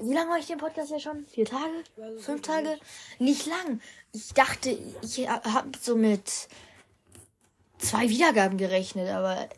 Wie 0.00 0.12
lange 0.14 0.28
mache 0.28 0.40
ich 0.40 0.46
den 0.46 0.58
Podcast 0.58 0.90
ja 0.90 1.00
schon? 1.00 1.26
Vier 1.26 1.46
Tage? 1.46 1.84
Fünf. 2.18 2.42
Tage? 2.42 2.78
Nicht 3.18 3.46
lang. 3.46 3.80
Ich 4.12 4.32
dachte, 4.34 4.78
ich 5.02 5.28
habe 5.28 5.70
so 5.80 5.96
mit 5.96 6.48
zwei 7.80 8.08
Wiedergaben 8.08 8.58
gerechnet, 8.58 9.08
aber 9.10 9.48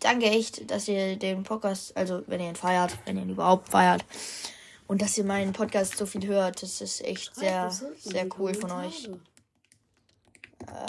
danke 0.00 0.26
echt, 0.26 0.70
dass 0.70 0.88
ihr 0.88 1.16
den 1.16 1.42
Podcast, 1.42 1.96
also 1.96 2.22
wenn 2.26 2.40
ihr 2.40 2.48
ihn 2.48 2.56
feiert, 2.56 2.98
wenn 3.04 3.16
ihr 3.16 3.22
ihn 3.22 3.30
überhaupt 3.30 3.68
feiert 3.70 4.04
und 4.86 5.02
dass 5.02 5.16
ihr 5.18 5.24
meinen 5.24 5.52
Podcast 5.52 5.96
so 5.96 6.06
viel 6.06 6.26
hört, 6.26 6.62
das 6.62 6.80
ist 6.80 7.04
echt 7.04 7.34
sehr, 7.34 7.70
sehr 7.98 8.26
cool 8.38 8.54
von 8.54 8.70
euch. 8.72 9.08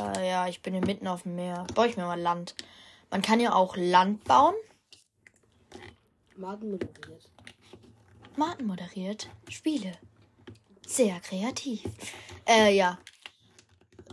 Äh, 0.01 0.27
ja, 0.27 0.47
ich 0.47 0.61
bin 0.61 0.73
hier 0.73 0.85
mitten 0.85 1.07
auf 1.07 1.23
dem 1.23 1.35
Meer. 1.35 1.65
Baue 1.75 1.87
ich 1.87 1.97
mir 1.97 2.05
mal 2.05 2.19
Land. 2.19 2.55
Man 3.11 3.21
kann 3.21 3.39
ja 3.39 3.53
auch 3.53 3.75
Land 3.77 4.23
bauen. 4.23 4.55
Martin 6.37 6.71
moderiert. 6.71 7.29
Martin 8.35 8.67
moderiert 8.67 9.29
Spiele. 9.49 9.91
Sehr 10.87 11.19
kreativ. 11.19 11.83
Äh, 12.47 12.75
ja. 12.75 12.97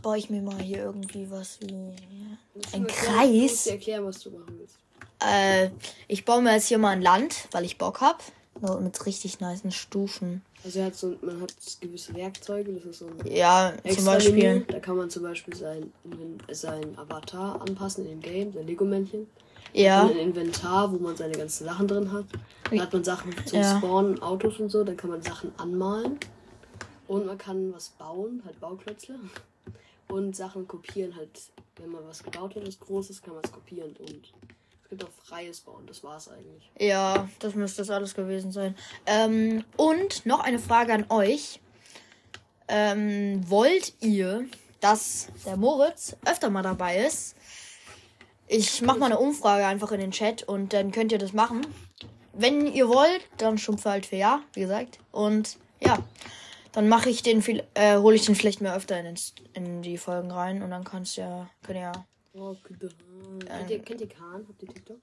Baue 0.03 0.19
ich 0.19 0.31
mir 0.31 0.43
mal 0.43 0.59
hier 0.61 0.79
irgendwie 0.79 1.31
was 1.31 1.59
wie. 1.61 1.95
Ein 2.73 2.87
Kreis? 2.87 3.67
erklären, 3.67 4.05
was 4.05 4.21
du 4.21 4.31
machen 4.31 4.59
willst. 4.59 4.77
Äh, 5.21 5.71
ich 6.09 6.25
baue 6.25 6.43
mir 6.43 6.55
jetzt 6.55 6.69
hier 6.69 6.79
mal 6.79 6.91
ein 6.91 7.03
Land, 7.03 7.49
weil 7.53 7.65
ich 7.65 7.79
Bock 7.79 8.01
hab. 8.01 8.23
So 8.63 8.81
mit 8.81 9.05
richtig 9.05 9.41
nicen 9.41 9.71
Stufen. 9.71 10.43
Also 10.65 10.83
hat 10.83 10.95
so, 10.95 11.15
man 11.21 11.43
hat 11.43 11.55
gewisse 11.81 12.15
Werkzeuge, 12.15 12.73
das 12.73 12.85
ist 12.85 12.99
so 13.01 13.07
ein 13.07 13.31
Ja, 13.31 13.75
zum 13.95 14.05
Beispiel. 14.07 14.33
Menü. 14.55 14.65
Da 14.69 14.81
kann 14.81 14.97
man 14.97 15.11
zum 15.11 15.23
Beispiel 15.23 15.55
sein, 15.55 15.93
sein 16.51 16.99
Avatar 16.99 17.61
anpassen 17.61 18.07
in 18.07 18.13
dem 18.13 18.21
Game, 18.21 18.53
sein 18.55 18.67
Lego-Männchen. 18.67 19.27
Ja. 19.75 20.07
Ein 20.07 20.17
Inventar, 20.17 20.91
wo 20.91 20.97
man 20.97 21.17
seine 21.17 21.35
ganzen 21.37 21.67
Sachen 21.67 21.87
drin 21.87 22.11
hat. 22.11 22.25
Dann 22.71 22.81
hat 22.81 22.93
man 22.93 23.05
Sachen 23.05 23.35
zum 23.45 23.59
Ja. 23.61 23.77
Spawnen, 23.77 24.23
Autos 24.23 24.59
und 24.59 24.71
so. 24.71 24.85
Dann 24.85 24.97
kann 24.97 25.11
man 25.11 25.21
Sachen 25.21 25.53
anmalen. 25.59 26.19
Und 27.09 27.27
man 27.27 27.37
kann 27.37 27.73
was 27.75 27.91
bauen, 27.91 28.43
halt 28.45 28.59
Bauklötzle. 28.59 29.17
Und 30.09 30.37
Sachen 30.37 30.69
kopieren, 30.69 31.17
halt, 31.17 31.31
wenn 31.77 31.91
man 31.91 32.07
was 32.07 32.23
gebaut 32.23 32.55
hat, 32.55 32.67
was 32.67 32.79
Großes, 32.79 33.23
kann 33.23 33.35
man 33.35 33.43
es 33.45 33.53
kopieren. 33.53 33.95
Und 33.97 34.33
es 34.83 34.91
gibt 34.91 35.05
auch 35.05 35.11
freies 35.25 35.61
Bauen, 35.61 35.87
das 35.87 36.05
war's 36.05 36.29
eigentlich. 36.29 36.71
Ja, 36.79 37.29
das 37.41 37.55
müsste 37.55 37.83
das 37.83 37.91
alles 37.91 38.15
gewesen 38.15 38.53
sein. 38.53 38.77
Ähm, 39.05 39.65
und 39.77 40.25
noch 40.27 40.41
eine 40.41 40.59
Frage 40.59 40.93
an 40.93 41.07
euch. 41.09 41.61
Ähm, 42.69 43.49
wollt 43.49 43.95
ihr, 44.01 44.47
dass 44.81 45.29
der 45.45 45.57
Moritz 45.57 46.17
öfter 46.25 46.51
mal 46.51 46.63
dabei 46.63 47.05
ist? 47.05 47.37
Ich 48.49 48.81
mache 48.83 48.99
mal 48.99 49.07
eine 49.07 49.19
Umfrage 49.19 49.67
einfach 49.67 49.91
in 49.91 50.01
den 50.01 50.13
Chat 50.13 50.45
und 50.45 50.73
dann 50.73 50.93
könnt 50.93 51.11
ihr 51.11 51.19
das 51.19 51.33
machen. 51.33 51.67
Wenn 52.33 52.67
ihr 52.67 52.89
wollt, 52.89 53.23
dann 53.39 53.59
stumpfe 53.59 53.91
halt 53.91 54.07
für 54.07 54.17
ja, 54.17 54.41
wie 54.53 54.61
gesagt. 54.61 54.99
Und 55.11 55.57
ja, 55.81 55.99
dann 56.77 56.89
mache 56.89 57.09
ich 57.11 57.23
den, 57.23 57.41
viel- 57.43 57.65
äh, 57.75 57.97
hole 57.97 58.15
ich 58.17 58.27
den 58.27 58.35
vielleicht 58.35 58.61
mehr 58.61 58.77
öfter 58.77 59.01
in, 59.01 59.15
in 59.55 59.81
die 59.83 59.97
Folgen 59.99 60.31
rein 60.31 60.63
und 60.63 60.71
dann 60.71 60.85
kannst 60.85 61.17
ja, 61.17 61.49
könnt 61.63 61.79
ihr 61.79 61.83
ja 61.83 62.07
Oh, 62.35 62.55
Khan. 62.63 63.39
Kennt 63.49 63.71
ihr, 63.71 63.79
kennt 63.83 64.01
ihr 64.03 64.09
Khan? 64.09 64.45
Habt 64.47 64.63
ihr 64.63 64.69
TikTok? 64.69 64.99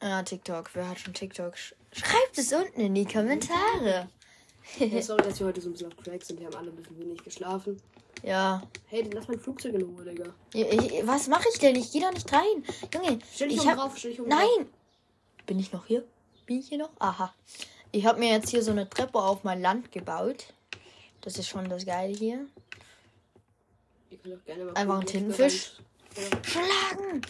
Ja, 0.00 0.22
TikTok. 0.22 0.70
Wer 0.74 0.88
hat 0.88 1.00
schon 1.00 1.14
TikTok? 1.14 1.54
Sch- 1.54 1.74
Schreibt 1.92 2.38
es 2.38 2.52
unten 2.52 2.80
in 2.80 2.94
die 2.94 3.04
Kommentare. 3.06 4.08
Ja, 4.78 5.02
sorry, 5.02 5.22
dass 5.24 5.40
wir 5.40 5.48
heute 5.48 5.60
so 5.60 5.68
ein 5.68 5.72
bisschen 5.72 5.88
auf 5.88 5.96
Crack 5.96 6.22
sind. 6.24 6.38
Wir 6.38 6.46
haben 6.46 6.54
alle 6.54 6.70
ein 6.70 6.76
bisschen 6.76 6.96
wenig 7.00 7.24
geschlafen. 7.24 7.82
Ja. 8.22 8.62
Hey, 8.86 9.02
dann 9.02 9.12
lass 9.12 9.26
mein 9.26 9.40
Flugzeug 9.40 9.74
in 9.74 9.82
Ruhe, 9.82 10.04
Digga. 10.04 10.32
Ich, 10.54 11.04
was 11.06 11.26
mache 11.26 11.48
ich 11.52 11.58
denn? 11.58 11.74
Ich 11.74 11.90
gehe 11.90 12.00
doch 12.02 12.12
nicht 12.12 12.32
rein. 12.32 12.64
Junge, 12.94 13.18
Stell 13.34 13.48
dich 13.48 13.58
ich 13.58 13.66
hab... 13.66 13.78
drauf, 13.78 13.98
stell 13.98 14.10
dich 14.12 14.18
drauf. 14.20 14.28
Nein! 14.28 14.68
Bin 15.44 15.58
ich 15.58 15.72
noch 15.72 15.86
hier? 15.86 16.04
Bin 16.46 16.60
ich 16.60 16.68
hier 16.68 16.78
noch? 16.78 16.90
Aha. 17.00 17.34
Ich 17.96 18.04
habe 18.04 18.18
mir 18.18 18.30
jetzt 18.30 18.50
hier 18.50 18.62
so 18.62 18.72
eine 18.72 18.86
Treppe 18.90 19.18
auf 19.18 19.42
mein 19.42 19.62
Land 19.62 19.90
gebaut. 19.90 20.52
Das 21.22 21.38
ist 21.38 21.48
schon 21.48 21.66
das 21.70 21.86
Geile 21.86 22.14
hier. 22.14 22.46
Ihr 24.10 24.18
könnt 24.18 24.38
auch 24.38 24.44
gerne 24.44 24.64
mal 24.66 24.74
Einfach 24.74 24.98
einen 24.98 25.06
Tintenfisch. 25.06 25.72
Schlagen! 26.42 27.22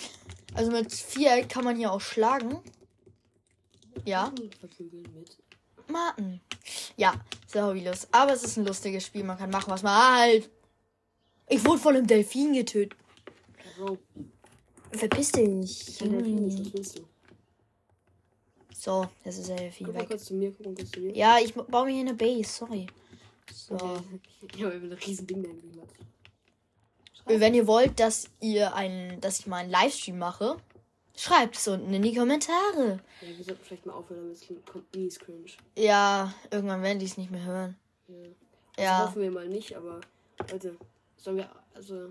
Also 0.54 0.72
mit 0.72 0.92
Viereck 0.92 1.48
kann 1.48 1.62
man 1.62 1.76
hier 1.76 1.92
auch 1.92 2.00
schlagen. 2.00 2.58
Ja. 4.04 4.32
Martin. 5.86 6.40
Ja, 6.96 7.14
sehr 7.46 7.64
hobbylos. 7.64 8.08
Aber 8.10 8.32
es 8.32 8.42
ist 8.42 8.56
ein 8.56 8.66
lustiges 8.66 9.06
Spiel. 9.06 9.22
Man 9.22 9.38
kann 9.38 9.50
machen, 9.50 9.70
was 9.70 9.84
man 9.84 10.16
halt. 10.18 10.50
Ich 11.48 11.64
wurde 11.64 11.80
von 11.80 11.94
einem 11.94 12.08
Delfin 12.08 12.54
getötet. 12.54 12.98
Verpiss 14.90 15.30
dich. 15.30 15.98
Delfin, 15.98 16.44
was 16.44 16.74
willst 16.74 16.98
du? 16.98 17.15
So, 18.86 19.04
das 19.24 19.36
ist 19.36 19.48
der 19.48 19.56
Delfin 19.56 19.86
Guck 19.86 19.94
mal 19.96 20.02
weg. 20.02 20.10
kurz 20.10 20.26
zu 20.26 20.34
mir, 20.34 20.52
guck 20.52 20.66
mal 20.66 20.74
kurz 20.76 20.92
zu 20.92 21.00
mir. 21.00 21.16
Ja, 21.16 21.38
ich 21.42 21.52
baue 21.52 21.86
mir 21.86 21.90
hier 21.90 22.02
eine 22.02 22.14
Base. 22.14 22.48
Sorry. 22.48 22.86
So. 23.52 23.76
Ich 24.54 24.62
habe 24.62 24.74
ein 24.76 24.92
riesen 24.92 25.26
Ding 25.26 25.42
dahin 25.42 25.60
gemacht. 25.72 25.88
Wenn 27.24 27.54
ihr 27.54 27.66
wollt, 27.66 27.98
dass 27.98 28.30
ihr 28.40 28.72
einen, 28.76 29.20
dass 29.20 29.40
ich 29.40 29.48
mal 29.48 29.56
einen 29.56 29.72
Livestream 29.72 30.18
mache, 30.20 30.56
schreibt 31.16 31.56
es 31.56 31.66
unten 31.66 31.92
in 31.92 32.00
die 32.02 32.14
Kommentare. 32.14 33.00
Ja, 33.22 33.36
wir 33.36 33.44
sollten 33.44 33.64
vielleicht 33.64 33.86
mal 33.86 33.94
aufhören, 33.94 34.20
damit 34.20 34.36
es 34.36 34.46
kommt 34.70 34.94
mies 34.94 35.18
cringe. 35.18 35.50
Ja, 35.76 36.32
irgendwann 36.52 36.82
werden 36.84 37.00
die 37.00 37.06
es 37.06 37.16
nicht 37.16 37.32
mehr 37.32 37.42
hören. 37.44 37.76
Ja. 38.06 38.14
Also 38.14 38.34
Ja. 38.78 39.08
hoffen 39.08 39.22
wir 39.22 39.32
mal 39.32 39.48
nicht, 39.48 39.76
aber 39.76 40.00
Leute, 40.48 40.76
sollen 41.16 41.38
wir, 41.38 41.50
also, 41.74 42.08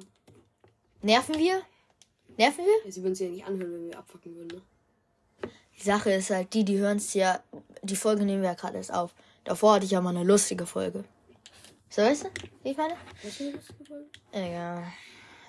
Nerven 1.02 1.38
wir? 1.38 1.62
Nerven 2.36 2.66
wir? 2.66 2.84
ja, 2.84 2.92
sie 2.92 3.02
würden 3.02 3.14
es 3.14 3.20
ja 3.20 3.30
nicht 3.30 3.46
anhören, 3.46 3.72
wenn 3.72 3.88
wir 3.88 3.98
abfacken 3.98 4.36
würden, 4.36 4.58
ne? 4.58 4.62
Die 5.78 5.84
Sache 5.84 6.12
ist 6.12 6.30
halt 6.30 6.54
die, 6.54 6.64
die 6.64 6.78
hören 6.78 6.98
es 6.98 7.14
ja. 7.14 7.42
Die 7.84 7.96
Folge 7.96 8.26
nehmen 8.26 8.42
wir 8.42 8.50
ja 8.50 8.56
gerade 8.56 8.78
erst 8.78 8.94
auf. 8.94 9.14
Davor 9.44 9.76
hatte 9.76 9.86
ich 9.86 9.92
ja 9.92 10.02
mal 10.02 10.10
eine 10.16 10.24
lustige 10.24 10.66
Folge. 10.66 11.04
So, 11.90 12.02
weißt 12.02 12.26
du, 12.26 12.30
wie 12.64 12.72
ich 12.72 12.78
meine? 12.78 12.96
Was 13.24 13.40
ist? 13.40 13.74
Egal. 14.32 14.84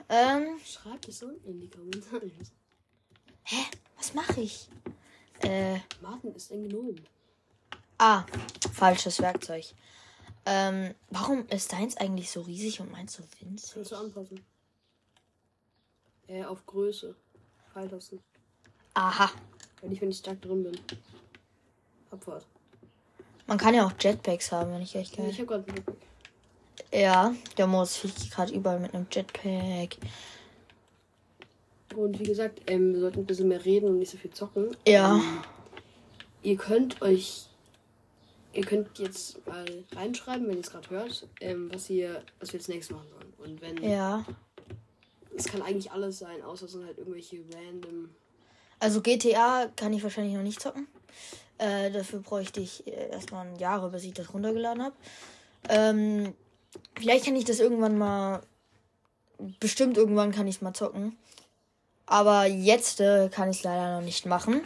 Ähm, 0.09 0.59
Schreibt 0.65 1.09
es 1.09 1.23
unten 1.23 1.49
in 1.49 1.61
die 1.61 1.69
Kommentare. 1.71 2.31
hä? 3.45 3.57
Was 3.97 4.15
mache 4.15 4.41
ich? 4.41 4.69
Äh, 5.41 5.79
Martin 6.01 6.35
ist 6.35 6.53
ein 6.53 6.69
Gnom. 6.69 6.95
ah, 7.99 8.25
falsches 8.73 9.21
Werkzeug. 9.21 9.65
Ähm, 10.45 10.95
warum 11.11 11.47
ist 11.49 11.73
deins 11.73 11.97
eigentlich 11.97 12.31
so 12.31 12.43
riesig 12.43 12.81
und 12.81 12.93
meins 12.93 13.15
so 13.15 13.23
winzig? 13.41 13.73
Kannst 13.75 13.91
du 13.93 13.97
anpassen. 13.97 14.45
Äh, 16.29 16.45
auf 16.45 16.65
Größe. 16.67 17.17
Pfeiltasten. 17.73 18.21
Aha. 18.95 19.31
Wenn 19.83 19.93
ich, 19.93 20.01
wenn 20.01 20.11
ich 20.11 20.19
stark 20.19 20.41
drin 20.43 20.63
bin. 20.65 20.79
Abfahrt. 22.11 22.47
Man 23.47 23.59
kann 23.59 23.75
ja 23.75 23.87
auch 23.87 23.93
Jetpacks 24.01 24.51
haben, 24.53 24.73
wenn 24.73 24.83
ich 24.83 24.95
echt 24.97 25.13
Ich 25.13 25.17
geil. 25.19 25.33
habe 25.33 25.47
gerade 25.47 25.65
einen 25.69 25.77
Rückblick. 25.79 25.97
Ja, 26.93 27.35
der 27.57 27.67
Moos 27.67 27.97
fliegt 27.97 28.31
gerade 28.31 28.53
überall 28.53 28.81
mit 28.81 28.95
einem 28.95 29.07
Jetpack. 29.11 29.97
Und 31.95 32.19
wie 32.19 32.25
gesagt, 32.25 32.61
ähm, 32.67 32.93
wir 32.95 33.01
sollten 33.01 33.21
ein 33.21 33.27
bisschen 33.27 33.49
mehr 33.49 33.65
reden 33.65 33.89
und 33.89 33.99
nicht 33.99 34.11
so 34.11 34.19
viel 34.19 34.31
zocken. 34.31 34.77
Ja. 34.87 35.17
Ähm, 35.17 35.23
ihr 36.43 36.57
könnt 36.57 37.01
euch. 37.03 37.47
Ihr 38.53 38.65
könnt 38.65 38.99
jetzt 38.99 39.47
mal 39.47 39.67
reinschreiben, 39.93 40.49
wenn 40.49 40.57
ihr 40.57 40.63
es 40.63 40.71
gerade 40.71 40.89
hört, 40.89 41.29
ähm, 41.41 41.71
was 41.73 41.91
ihr, 41.91 42.23
was 42.41 42.53
wir 42.53 42.59
jetzt 42.59 42.69
nächstes 42.69 42.97
machen 42.97 43.09
sollen. 43.11 43.33
Und 43.39 43.61
wenn 43.61 43.83
Ja. 43.83 44.25
es 45.37 45.45
kann 45.45 45.61
eigentlich 45.61 45.93
alles 45.93 46.19
sein, 46.19 46.41
außer 46.43 46.65
es 46.65 46.73
sind 46.73 46.87
halt 46.87 46.97
irgendwelche 46.97 47.41
random. 47.55 48.09
Also 48.79 49.01
GTA 49.01 49.69
kann 49.77 49.93
ich 49.93 50.03
wahrscheinlich 50.03 50.35
noch 50.35 50.43
nicht 50.43 50.61
zocken. 50.61 50.87
Äh, 51.59 51.91
dafür 51.91 52.21
bräuchte 52.21 52.61
ich 52.61 52.87
äh, 52.87 53.11
erstmal 53.11 53.47
Jahre, 53.59 53.91
bis 53.91 54.05
ich 54.05 54.13
das 54.13 54.33
runtergeladen 54.35 54.83
habe. 54.83 54.97
Ähm, 55.69 56.35
vielleicht 56.99 57.25
kann 57.25 57.37
ich 57.37 57.45
das 57.45 57.61
irgendwann 57.61 57.97
mal. 57.97 58.43
Bestimmt 59.61 59.97
irgendwann 59.97 60.33
kann 60.33 60.47
ich 60.47 60.57
es 60.57 60.63
mal 60.63 60.75
zocken. 60.75 61.17
Aber 62.07 62.47
jetzt 62.47 63.01
äh, 63.01 63.29
kann 63.31 63.51
ich 63.51 63.59
es 63.59 63.63
leider 63.65 63.97
noch 63.97 64.05
nicht 64.05 64.27
machen. 64.27 64.63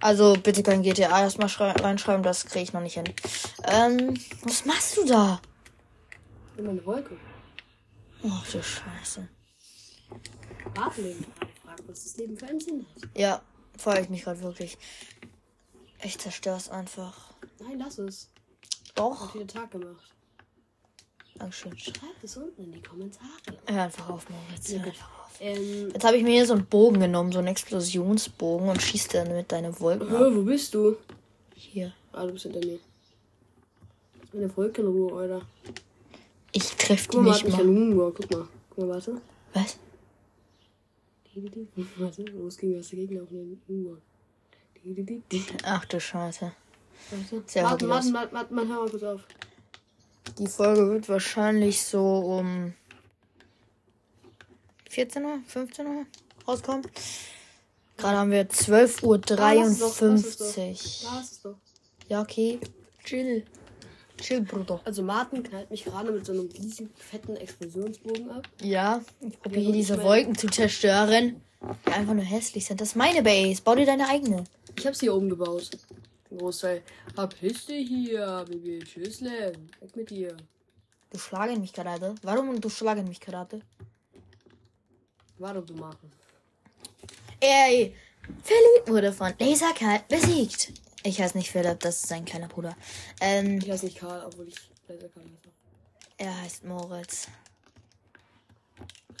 Also 0.00 0.34
bitte 0.34 0.62
kein 0.62 0.82
GTA 0.82 1.20
erstmal 1.22 1.48
schrei- 1.48 1.72
reinschreiben, 1.72 2.22
das 2.22 2.46
kriege 2.46 2.62
ich 2.64 2.72
noch 2.72 2.80
nicht 2.80 2.94
hin. 2.94 3.04
Ähm, 3.64 4.18
was 4.42 4.64
machst 4.64 4.96
du 4.96 5.04
da? 5.04 5.40
Immer 6.56 6.70
eine 6.70 6.86
Wolke. 6.86 7.16
Ach 8.26 8.46
du 8.50 8.62
Scheiße. 8.62 9.28
Fragt, 10.74 10.98
was 11.86 12.04
das 12.04 12.16
Leben 12.16 12.36
für 12.36 12.46
einen 12.46 12.60
Sinn 12.60 12.86
hat. 12.94 13.08
Ja, 13.16 13.42
freue 13.76 14.00
ich 14.00 14.08
mich 14.08 14.22
gerade 14.24 14.40
wirklich. 14.42 14.78
Ich 16.02 16.18
zerstör's 16.18 16.68
einfach. 16.68 17.34
Nein, 17.60 17.78
lass 17.78 17.98
es. 17.98 18.30
Doch. 18.94 19.28
Hat 19.28 19.34
wieder 19.34 19.46
Tag 19.46 19.70
gemacht. 19.70 20.14
Dankeschön. 21.36 21.78
Schreibt 21.78 22.22
es 22.22 22.36
unten 22.36 22.64
in 22.64 22.72
die 22.72 22.82
Kommentare. 22.82 23.28
Hör 23.66 23.82
einfach 23.84 24.08
auf, 24.10 24.26
Moritz. 24.28 24.70
Ja, 24.70 24.78
gut. 24.78 24.88
einfach 24.88 25.20
auf. 25.24 25.38
Ähm, 25.40 25.90
Jetzt 25.92 26.04
habe 26.04 26.16
ich 26.16 26.22
mir 26.22 26.32
hier 26.32 26.46
so 26.46 26.52
einen 26.54 26.66
Bogen 26.66 27.00
genommen, 27.00 27.32
so 27.32 27.38
einen 27.38 27.48
Explosionsbogen 27.48 28.68
und 28.68 28.82
schieße 28.82 29.08
dann 29.12 29.32
mit 29.34 29.50
deine 29.50 29.78
Wolken 29.80 30.14
ab. 30.14 30.32
wo 30.34 30.42
bist 30.42 30.74
du? 30.74 30.96
Hier. 31.54 31.94
Ah, 32.12 32.26
du 32.26 32.32
bist 32.32 32.42
hinter 32.44 32.60
mir. 32.60 32.78
Meine 34.32 34.54
Wolke 34.56 34.82
in 34.82 34.88
Ruhe, 34.88 35.18
Alter. 35.18 35.42
Ich 36.52 36.64
treffe 36.76 37.08
die 37.08 37.16
mal, 37.18 37.30
nicht 37.32 37.46
ich 37.46 37.56
mal. 37.56 38.12
Guck 38.12 38.30
mal, 38.30 38.88
warte. 38.88 39.20
Was? 39.54 39.78
Warte, 41.96 42.22
los 42.24 42.56
ging 42.56 42.76
was 42.76 42.90
dagegen 42.90 43.20
auf 43.20 43.28
den 43.28 43.60
Moonwalk. 43.66 44.02
Ach 45.64 45.84
du 45.84 46.00
Scheiße. 46.00 46.52
Warte. 47.10 47.42
Sehr 47.46 47.62
Martin, 47.62 47.88
hobbylos. 47.88 48.10
Martin, 48.10 48.12
Martin, 48.12 48.34
Martin, 48.34 48.54
Martin, 48.54 48.72
hör 48.72 48.80
mal 48.80 48.90
kurz 48.90 49.02
auf. 49.02 49.26
Die 50.38 50.46
Folge 50.46 50.88
wird 50.90 51.08
wahrscheinlich 51.08 51.82
so 51.82 52.04
um 52.38 52.74
14 54.88 55.24
Uhr, 55.24 55.40
15 55.46 55.86
Uhr 55.86 56.06
rauskommen. 56.46 56.86
Gerade 57.96 58.18
haben 58.18 58.30
wir 58.30 58.48
12.53 58.48 61.44
Uhr. 61.44 61.58
Ja, 62.08 62.22
okay. 62.22 62.60
Chill. 63.04 63.44
Chill, 64.20 64.42
Bruder. 64.42 64.80
Also 64.84 65.02
Martin 65.02 65.42
knallt 65.42 65.70
mich 65.70 65.84
gerade 65.84 66.12
mit 66.12 66.26
so 66.26 66.32
einem 66.32 66.48
riesigen, 66.48 66.90
fetten 66.94 67.36
Explosionsbogen 67.36 68.30
ab. 68.30 68.48
Ja, 68.62 69.00
ich 69.20 69.40
probiere 69.40 69.62
hier 69.62 69.72
diese 69.72 70.02
Wolken 70.02 70.36
zu 70.36 70.48
zerstören. 70.48 71.40
Die 71.86 71.92
einfach 71.92 72.14
nur 72.14 72.24
hässlich 72.24 72.64
sind. 72.66 72.80
Das 72.80 72.88
ist 72.88 72.96
meine 72.96 73.22
Base. 73.22 73.60
Bau 73.62 73.74
dir 73.74 73.86
deine 73.86 74.08
eigene. 74.08 74.44
Ich 74.76 74.86
hab's 74.86 75.00
hier 75.00 75.14
oben 75.14 75.28
gebaut. 75.28 75.70
Großteil. 76.30 76.82
Verpiss 77.14 77.66
dich 77.66 77.88
hier, 77.88 78.44
Baby. 78.48 78.78
Tschüssle. 78.78 79.52
Weg 79.80 79.96
mit 79.96 80.10
dir. 80.10 80.36
Du 81.10 81.18
schlagen 81.18 81.60
mich 81.60 81.72
gerade. 81.72 82.14
Warum 82.22 82.60
du 82.60 82.68
schlagen 82.68 83.08
mich 83.08 83.20
gerade? 83.20 83.60
Warte, 85.38 85.62
du 85.62 85.74
machen. 85.74 86.12
Ey, 87.40 87.94
Philipp 88.42 88.88
wurde 88.88 89.12
von 89.12 89.32
Laserkalt 89.38 90.06
besiegt. 90.08 90.72
Ich 91.02 91.20
heiße 91.20 91.36
nicht 91.38 91.50
Philipp, 91.50 91.80
das 91.80 91.96
ist 91.96 92.08
sein 92.08 92.24
kleiner 92.24 92.48
Bruder. 92.48 92.76
Ähm, 93.20 93.58
Ich 93.58 93.70
heiße 93.70 93.86
nicht 93.86 93.98
Karl, 93.98 94.24
obwohl 94.26 94.48
ich 94.48 94.56
leider 94.88 95.08
Karl 95.08 95.24
heiße. 95.24 95.54
er 96.18 96.40
heißt 96.42 96.64
Moritz. 96.64 97.28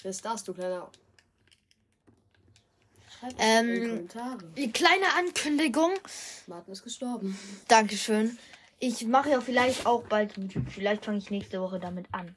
Wer 0.02 0.10
ist 0.10 0.24
das, 0.24 0.44
du 0.44 0.54
kleiner? 0.54 0.90
Ähm, 3.38 3.68
in 3.68 3.74
die 3.82 3.88
Kommentare. 3.88 4.38
Die 4.56 4.72
kleine 4.72 5.14
Ankündigung. 5.18 5.92
Martin 6.46 6.72
ist 6.72 6.82
gestorben. 6.82 7.38
Dankeschön. 7.68 8.38
Ich 8.78 9.04
mache 9.06 9.30
ja 9.30 9.40
vielleicht 9.42 9.84
auch 9.84 10.04
bald 10.04 10.36
YouTube. 10.38 10.70
Vielleicht 10.70 11.04
fange 11.04 11.18
ich 11.18 11.30
nächste 11.30 11.60
Woche 11.60 11.78
damit 11.78 12.06
an. 12.12 12.34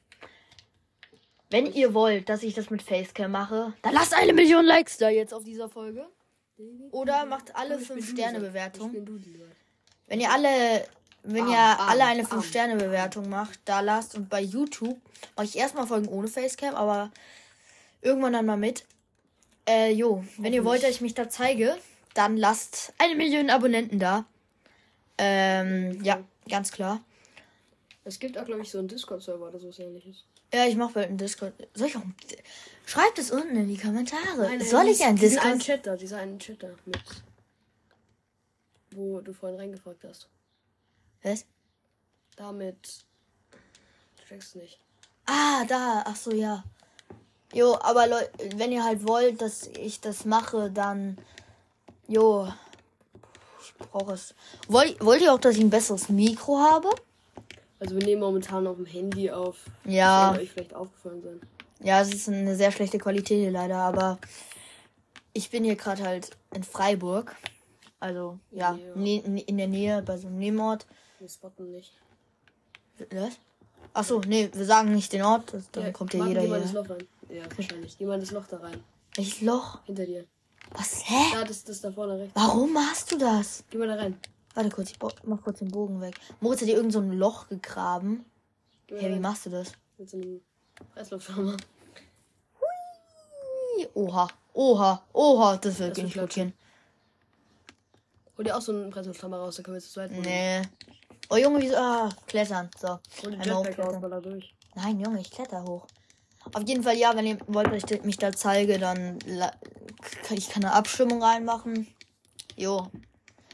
Wenn 1.48 1.72
ihr 1.72 1.94
wollt, 1.94 2.28
dass 2.28 2.42
ich 2.42 2.52
das 2.54 2.68
mit 2.68 2.82
Facecam 2.82 3.30
mache, 3.30 3.72
dann 3.80 3.94
lasst 3.94 4.12
eine 4.12 4.34
Million 4.34 4.64
Likes 4.66 4.98
da 4.98 5.08
jetzt 5.08 5.32
auf 5.32 5.44
dieser 5.44 5.70
Folge. 5.70 6.06
Oder 6.90 7.26
macht 7.26 7.54
alle 7.56 7.74
Komm, 7.74 7.82
ich 7.82 7.88
bin 7.88 7.96
5 7.98 8.06
du, 8.10 8.12
Sterne 8.16 8.40
sag- 8.40 8.48
Bewertung. 8.48 8.86
Ich 8.88 8.92
bin 8.94 9.06
du, 9.06 9.16
lieber. 9.16 9.44
Wenn 10.06 10.20
ihr 10.20 10.30
alle, 10.30 10.86
wenn 11.22 11.48
ihr 11.48 11.58
alle 11.58 12.04
eine 12.04 12.22
bam. 12.24 12.40
5-Sterne-Bewertung 12.40 13.28
macht, 13.28 13.58
da 13.64 13.80
lasst 13.80 14.14
und 14.14 14.28
bei 14.28 14.40
YouTube 14.42 14.98
mache 15.36 15.46
ich 15.46 15.56
erstmal 15.56 15.86
Folgen 15.86 16.08
ohne 16.08 16.28
Facecam, 16.28 16.74
aber 16.74 17.10
irgendwann 18.02 18.34
dann 18.34 18.46
mal 18.46 18.56
mit. 18.56 18.84
Äh, 19.66 19.92
jo, 19.92 20.22
wenn 20.36 20.52
ihr 20.52 20.64
wollt, 20.64 20.82
dass 20.82 20.90
ich 20.90 21.00
mich 21.00 21.14
da 21.14 21.28
zeige, 21.30 21.76
dann 22.12 22.36
lasst 22.36 22.92
eine 22.98 23.14
Million 23.14 23.48
Abonnenten 23.50 23.98
da. 23.98 24.26
Ähm, 25.16 26.02
ja, 26.04 26.22
ganz 26.48 26.70
klar. 26.70 27.00
Es 28.04 28.18
gibt 28.18 28.36
auch, 28.36 28.44
glaube 28.44 28.60
ich, 28.60 28.70
so 28.70 28.78
einen 28.78 28.88
Discord-Server 28.88 29.48
oder 29.48 29.58
so 29.58 29.70
ähnliches. 29.82 30.24
Ja, 30.54 30.66
ich 30.66 30.76
mache 30.76 30.92
bald 30.92 31.08
einen 31.08 31.18
Discord. 31.18 31.52
Soll 31.74 31.88
ich 31.88 31.96
auch. 31.96 32.02
Schreibt 32.86 33.18
es 33.18 33.32
unten 33.32 33.56
in 33.56 33.66
die 33.66 33.76
Kommentare. 33.76 34.42
Nein, 34.42 34.60
Soll 34.60 34.86
ich 34.86 35.00
einen 35.00 35.10
einen 35.10 35.18
Discord? 35.18 35.58
Chat 35.58 35.84
da, 35.84 35.96
dieser 35.96 36.18
einen 36.18 36.38
Chat 36.38 36.62
da 36.62 36.68
mit. 36.86 37.00
Wo 38.92 39.20
du 39.20 39.32
vorhin 39.32 39.58
reingefragt 39.58 40.04
hast. 40.04 40.28
Was? 41.24 41.44
Damit. 42.36 43.04
Du 44.16 44.24
checkst 44.28 44.54
nicht. 44.54 44.78
Ah, 45.26 45.64
da. 45.64 46.04
Ach 46.06 46.14
so, 46.14 46.30
ja. 46.30 46.62
Jo, 47.52 47.76
aber 47.80 48.06
Leute, 48.06 48.30
wenn 48.54 48.70
ihr 48.70 48.84
halt 48.84 49.04
wollt, 49.08 49.42
dass 49.42 49.66
ich 49.66 50.00
das 50.00 50.24
mache, 50.24 50.70
dann. 50.70 51.18
Jo. 52.06 52.52
Ich 53.60 53.74
brauche 53.74 54.12
es. 54.12 54.36
Wollt, 54.68 55.04
wollt 55.04 55.20
ihr 55.20 55.32
auch, 55.32 55.40
dass 55.40 55.56
ich 55.56 55.62
ein 55.62 55.70
besseres 55.70 56.08
Mikro 56.10 56.58
habe? 56.58 56.90
Also 57.84 57.96
wir 57.96 58.04
nehmen 58.06 58.22
momentan 58.22 58.66
auf 58.66 58.76
dem 58.76 58.86
Handy 58.86 59.30
auf. 59.30 59.58
Ja. 59.84 60.32
Das 60.32 60.40
euch 60.40 60.50
vielleicht 60.52 60.74
aufgefallen 60.74 61.22
sein. 61.22 61.38
Ja, 61.80 62.00
es 62.00 62.14
ist 62.14 62.28
eine 62.30 62.56
sehr 62.56 62.72
schlechte 62.72 62.96
Qualität 62.96 63.38
hier 63.40 63.50
leider, 63.50 63.76
aber 63.76 64.18
ich 65.34 65.50
bin 65.50 65.64
hier 65.64 65.76
gerade 65.76 66.02
halt 66.02 66.30
in 66.54 66.62
Freiburg. 66.64 67.36
Also, 68.00 68.38
ja, 68.50 68.74
Ja. 68.74 68.96
ne- 68.96 69.22
ne- 69.26 69.42
in 69.42 69.58
der 69.58 69.68
Nähe 69.68 70.00
bei 70.00 70.16
so 70.16 70.28
einem 70.28 70.38
Nebenort. 70.38 70.86
Wir 71.18 71.28
spotten 71.28 71.72
nicht. 71.72 71.92
Was? 73.10 73.34
Ach 73.92 74.04
so, 74.04 74.20
nee, 74.20 74.48
wir 74.54 74.64
sagen 74.64 74.94
nicht 74.94 75.12
den 75.12 75.22
Ort, 75.22 75.52
dann 75.72 75.84
Ja, 75.84 75.92
kommt 75.92 76.14
ja 76.14 76.26
jeder 76.26 76.40
geh 76.40 76.48
mal 76.48 76.60
das. 76.62 76.72
Loch 76.72 76.88
rein. 76.88 77.06
Ja, 77.28 77.42
wahrscheinlich. 77.54 77.98
Geh 77.98 78.06
mal 78.06 78.18
das 78.18 78.30
Loch 78.30 78.46
da 78.46 78.56
rein. 78.60 78.82
Welches 79.14 79.42
Loch? 79.42 79.80
Hinter 79.84 80.06
dir. 80.06 80.24
Was? 80.70 81.02
Hä? 81.06 81.34
Da, 81.34 81.44
das, 81.44 81.64
das 81.64 81.82
da 81.82 81.92
vorne 81.92 82.18
rechts. 82.18 82.34
Warum 82.34 82.72
machst 82.72 83.12
du 83.12 83.18
das? 83.18 83.62
Geh 83.70 83.76
mal 83.76 83.88
da 83.88 83.96
rein. 83.96 84.18
Warte 84.54 84.70
kurz, 84.70 84.92
ich 84.92 84.98
mach 85.24 85.42
kurz 85.42 85.58
den 85.58 85.68
Bogen 85.68 86.00
weg. 86.00 86.14
Moritz 86.40 86.60
hat 86.60 86.68
hier 86.68 86.76
irgend 86.76 86.92
so 86.92 87.00
ein 87.00 87.12
Loch 87.12 87.48
gegraben. 87.48 88.24
Mal 88.90 89.00
Hey, 89.00 89.14
wie 89.14 89.18
machst 89.18 89.46
du 89.46 89.50
das? 89.50 89.72
Mit 89.98 90.08
so 90.08 90.16
einem 90.16 90.40
Presslufthammer. 90.94 91.56
Oha, 93.94 94.28
oha, 94.52 95.02
oha, 95.12 95.56
das 95.56 95.78
wird 95.78 95.96
Das 95.96 96.04
wird 96.04 96.12
blockieren. 96.12 96.52
Hol 98.36 98.44
dir 98.44 98.56
auch 98.56 98.60
so 98.60 98.72
einen 98.72 98.90
Presslufthammer 98.90 99.38
raus, 99.38 99.56
dann 99.56 99.64
können 99.64 99.76
wir 99.76 99.80
zu 99.80 99.90
zweit. 99.90 100.10
Nee. 100.12 100.62
Oh 101.30 101.36
Junge, 101.36 101.60
wieso? 101.60 101.76
Ah, 101.76 102.08
klettern. 102.26 102.70
So. 102.78 102.98
Hol 103.22 103.32
den 103.32 103.42
Jetpack 103.42 103.78
raus, 103.78 104.00
mal 104.00 104.10
da 104.10 104.20
durch. 104.20 104.54
Nein, 104.74 105.00
Junge, 105.00 105.20
ich 105.20 105.30
kletter 105.30 105.64
hoch. 105.64 105.86
Auf 106.52 106.62
jeden 106.66 106.82
Fall, 106.82 106.96
ja, 106.96 107.16
wenn 107.16 107.26
ihr 107.26 107.38
wollt, 107.46 107.72
dass 107.72 107.90
ich 107.90 108.04
mich 108.04 108.18
da 108.18 108.32
zeige, 108.32 108.78
dann 108.78 109.18
kann 110.22 110.36
ich 110.36 110.48
keine 110.48 110.72
Abstimmung 110.72 111.22
reinmachen. 111.22 111.88
Jo. 112.56 112.90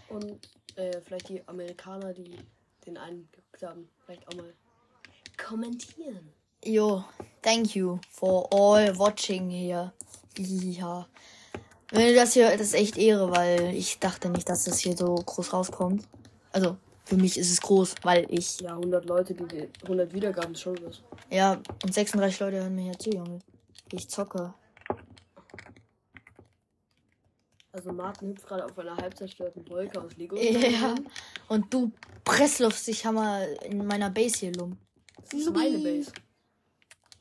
Und 0.09 0.41
äh, 0.81 1.01
vielleicht 1.01 1.29
die 1.29 1.47
Amerikaner, 1.47 2.13
die 2.13 2.37
den 2.87 2.97
einen 2.97 3.29
geguckt 3.33 3.63
haben, 3.63 3.89
vielleicht 4.05 4.27
auch 4.29 4.35
mal 4.35 4.53
kommentieren. 5.37 6.33
Jo. 6.65 7.05
Thank 7.43 7.75
you 7.75 7.99
for 8.11 8.53
all 8.53 8.99
watching 8.99 9.49
hier. 9.49 9.93
Ja. 10.37 11.07
Das 11.93 12.35
hier, 12.35 12.51
das 12.51 12.69
ist 12.69 12.75
echt 12.75 12.97
Ehre, 12.97 13.31
weil 13.31 13.75
ich 13.75 13.99
dachte 13.99 14.31
nicht, 14.31 14.49
dass 14.49 14.65
das 14.65 14.79
hier 14.79 14.97
so 14.97 15.15
groß 15.15 15.53
rauskommt. 15.53 16.07
Also, 16.53 16.77
für 17.05 17.17
mich 17.17 17.37
ist 17.37 17.51
es 17.51 17.61
groß, 17.61 17.97
weil 18.03 18.27
ich. 18.29 18.61
Ja, 18.61 18.75
100 18.75 19.05
Leute, 19.07 19.35
die 19.35 19.47
die 19.47 19.69
100 19.83 20.13
Wiedergaben 20.13 20.53
ist 20.53 20.61
schon 20.61 20.79
was. 20.85 21.03
Ja, 21.31 21.61
und 21.83 21.93
36 21.93 22.39
Leute 22.41 22.59
hören 22.59 22.75
mir 22.75 22.83
hier 22.83 22.99
zu, 22.99 23.11
Junge. 23.11 23.41
Ich 23.91 24.09
zocke. 24.09 24.55
Also 27.73 27.93
Martin 27.93 28.31
hüpft 28.31 28.47
gerade 28.47 28.65
auf 28.65 28.77
einer 28.79 28.97
halb 28.97 29.17
zerstörten 29.17 29.69
Wolke 29.69 30.01
aus 30.01 30.17
Lego. 30.17 30.37
Ja. 30.37 30.95
Und 31.49 31.73
du 31.73 31.93
pressluftst 32.25 32.89
dich 32.89 33.07
Hammer 33.07 33.47
in 33.65 33.87
meiner 33.87 34.11
Base 34.11 34.39
hier 34.39 34.53
lum. 34.53 34.77
Das 35.23 35.35
ist 35.41 35.53
meine 35.53 35.79
Base. 35.79 36.13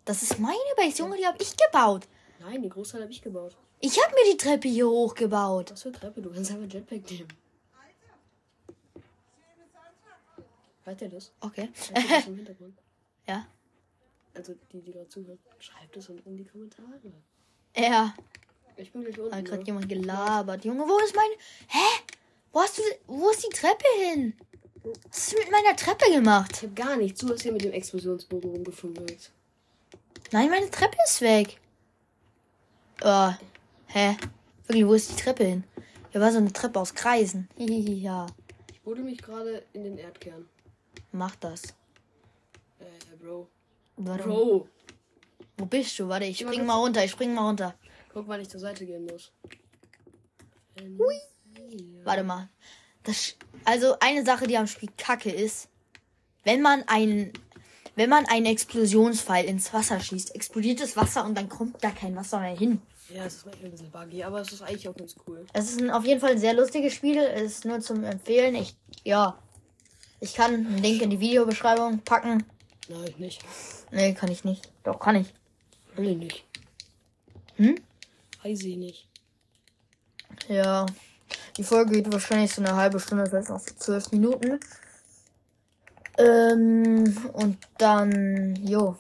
Das 0.06 0.24
ist 0.24 0.40
meine 0.40 0.58
Base, 0.76 0.98
Junge, 1.04 1.18
die 1.18 1.26
habe 1.26 1.38
ich 1.40 1.56
gebaut. 1.56 2.08
Nein, 2.40 2.64
die 2.64 2.70
Großteil 2.70 3.02
habe 3.04 3.12
ich 3.12 3.22
gebaut. 3.22 3.56
Ich 3.80 4.04
habe 4.04 4.14
mir 4.16 4.32
die 4.32 4.38
Treppe 4.38 4.68
hier 4.68 4.90
hochgebaut. 4.90 5.72
Was 5.72 5.84
für 5.84 5.92
Treppe? 5.92 6.22
Du 6.22 6.32
kannst 6.32 6.52
einfach 6.52 6.72
Jetpack 6.74 7.10
nehmen. 7.12 7.28
Hört 10.84 11.02
ihr 11.04 11.10
das? 11.10 11.32
Okay. 11.40 11.70
Hört 11.94 12.12
das 12.12 12.28
im 12.28 12.36
Hintergrund? 12.36 12.78
Ja. 13.28 13.46
Also 14.34 14.56
die, 14.72 14.82
die 14.82 14.92
gerade 14.92 15.08
zuhören, 15.08 15.38
schreibt 15.60 15.96
es 15.98 16.10
unten 16.10 16.30
in 16.32 16.38
die 16.38 16.46
Kommentare. 16.46 17.00
Ja. 17.78 18.16
Ich 18.80 18.92
bin 18.94 19.04
gleich 19.04 19.18
Hat 19.18 19.24
unten. 19.24 19.44
gerade 19.46 19.60
ne? 19.62 19.66
jemand 19.68 19.90
gelabert. 19.90 20.64
Junge, 20.66 20.84
wo 20.88 20.98
ist 21.00 21.16
meine. 21.16 21.34
Hä? 21.68 22.04
Wo 22.54 22.62
hast 22.62 22.78
du. 22.78 22.82
Wo 23.08 23.30
ist 23.30 23.44
die 23.44 23.56
Treppe 23.56 23.84
hin? 24.02 24.34
Was 24.84 24.94
hast 25.12 25.34
du 25.34 25.38
mit 25.40 25.52
meiner 25.52 25.76
Treppe 25.76 26.06
Ich 26.08 26.16
gemacht? 26.16 26.64
hab 26.64 26.76
gar 26.76 26.96
nichts. 26.96 27.20
Du 27.20 27.30
hast 27.34 27.42
hier 27.42 27.52
mit 27.52 27.64
dem 27.64 27.74
Explosionsbogen 27.74 28.50
rumgefummelt. 28.52 29.32
Nein, 30.32 30.50
meine 30.50 30.70
Treppe 30.72 30.98
ist 31.06 31.22
weg. 31.22 31.60
Oh. 33.04 33.32
Hä? 33.88 34.18
Wirklich, 34.68 34.86
wo 34.86 34.94
ist 34.94 35.12
die 35.12 35.22
Treppe 35.22 35.44
hin? 35.44 35.64
Hier 36.12 36.22
war 36.22 36.32
so 36.32 36.38
eine 36.38 36.54
Treppe 36.54 36.80
aus 36.80 36.94
Kreisen. 36.94 37.50
Hihihi, 37.58 38.02
ja. 38.02 38.28
Ich 38.72 38.82
buddel 38.82 39.04
mich 39.04 39.18
gerade 39.22 39.64
in 39.74 39.84
den 39.84 39.98
Erdkern. 39.98 40.48
Mach 41.12 41.36
das. 41.36 41.64
Äh, 42.80 43.16
Bro. 43.22 43.48
Warte, 43.98 44.24
Bro. 44.24 44.68
Wo 45.58 45.66
bist 45.66 46.00
du? 46.00 46.08
Warte, 46.08 46.26
ich 46.26 46.40
spring 46.40 46.66
mal 46.66 46.76
runter. 46.78 47.04
Ich 47.04 47.12
spring 47.12 47.34
mal 47.34 47.48
runter. 47.48 47.76
Guck, 48.14 48.28
wann 48.28 48.42
ich 48.42 48.50
zur 48.50 48.60
Seite 48.60 48.86
gehen 48.86 49.06
muss. 49.06 49.32
Warte 52.04 52.24
mal. 52.24 52.50
Das, 53.04 53.16
sch- 53.18 53.36
also 53.66 53.96
eine 54.00 54.26
Sache, 54.26 54.48
die 54.48 54.58
am 54.58 54.68
Spiel 54.68 54.90
kacke 54.98 55.32
ist, 55.32 55.70
wenn 56.44 56.62
man 56.62 56.84
einen, 56.88 57.32
wenn 57.96 58.10
man 58.10 58.26
einen 58.26 58.46
Explosionspfeil 58.46 59.46
ins 59.46 59.74
Wasser 59.74 60.00
schießt, 60.00 60.36
explodiert 60.36 60.82
das 60.82 60.96
Wasser 60.98 61.26
und 61.26 61.38
dann 61.38 61.50
kommt 61.50 61.84
da 61.84 61.92
kein 61.92 62.16
Wasser 62.16 62.40
mehr 62.40 62.56
hin. 62.58 62.82
Ja, 63.14 63.26
es 63.26 63.38
ist 63.38 63.46
manchmal 63.46 63.66
ein 63.66 63.72
bisschen 63.72 63.92
buggy, 63.92 64.24
aber 64.24 64.42
es 64.42 64.52
ist 64.52 64.62
eigentlich 64.62 64.88
auch 64.88 64.96
ganz 64.96 65.16
cool. 65.28 65.46
Es 65.54 65.70
ist 65.72 65.82
ein, 65.82 65.90
auf 65.90 66.06
jeden 66.06 66.20
Fall 66.22 66.32
ein 66.32 66.38
sehr 66.40 66.54
lustiges 66.54 66.94
Spiel. 66.94 67.18
Es 67.18 67.54
ist 67.54 67.66
nur 67.66 67.80
zum 67.80 68.04
Empfehlen. 68.04 68.56
Ich, 68.56 68.76
ja. 69.04 69.38
Ich 70.20 70.34
kann 70.36 70.54
einen 70.54 70.78
Link 70.80 71.02
in 71.02 71.10
die 71.10 71.20
Videobeschreibung 71.20 72.00
packen. 72.00 72.44
Nein, 72.88 73.14
nicht. 73.18 73.42
Nee, 73.92 74.14
kann 74.14 74.30
ich 74.32 74.44
nicht. 74.44 74.70
Doch, 74.84 75.00
kann 75.00 75.16
ich. 75.16 75.34
Will 75.96 76.10
ich 76.10 76.18
nicht. 76.18 76.46
Hm? 77.56 77.76
Weiß 78.44 78.64
ich 78.64 78.78
nicht. 78.78 79.08
Ja. 80.48 80.86
Die 81.58 81.64
Folge 81.64 81.94
geht 81.94 82.12
wahrscheinlich 82.12 82.54
so 82.54 82.62
eine 82.62 82.76
halbe 82.76 83.00
Stunde, 83.00 83.26
vielleicht 83.26 83.50
noch 83.50 83.62
zwölf 83.62 84.12
Minuten. 84.12 84.60
Ähm, 86.18 87.30
und 87.34 87.58
dann, 87.78 88.56
jo. 88.66 88.98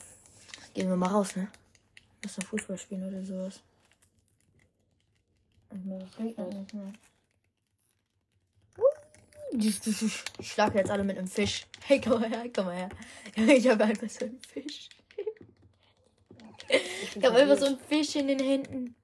Gehen 0.73 0.89
wir 0.89 0.95
mal 0.95 1.07
raus, 1.07 1.35
ne? 1.35 1.47
Mal 2.23 2.45
Fußball 2.45 2.77
spielen 2.77 3.07
oder 3.07 3.23
sowas. 3.23 3.61
Ich 10.39 10.51
schlage 10.51 10.79
jetzt 10.79 10.91
alle 10.91 11.03
mit 11.03 11.17
einem 11.17 11.27
Fisch. 11.27 11.65
Hey, 11.81 11.99
komm 11.99 12.21
mal 12.21 12.29
her, 12.29 12.45
komm 12.53 12.65
mal 12.65 12.75
her. 12.75 12.89
Ich 13.35 13.67
habe 13.67 13.83
einfach 13.83 14.09
so 14.09 14.25
einen 14.25 14.39
Fisch. 14.41 14.89
Ich 17.15 17.23
habe 17.23 17.37
einfach 17.37 17.57
so 17.57 17.65
einen 17.65 17.79
Fisch 17.79 18.15
in 18.15 18.27
den 18.27 18.39
Händen. 18.39 18.95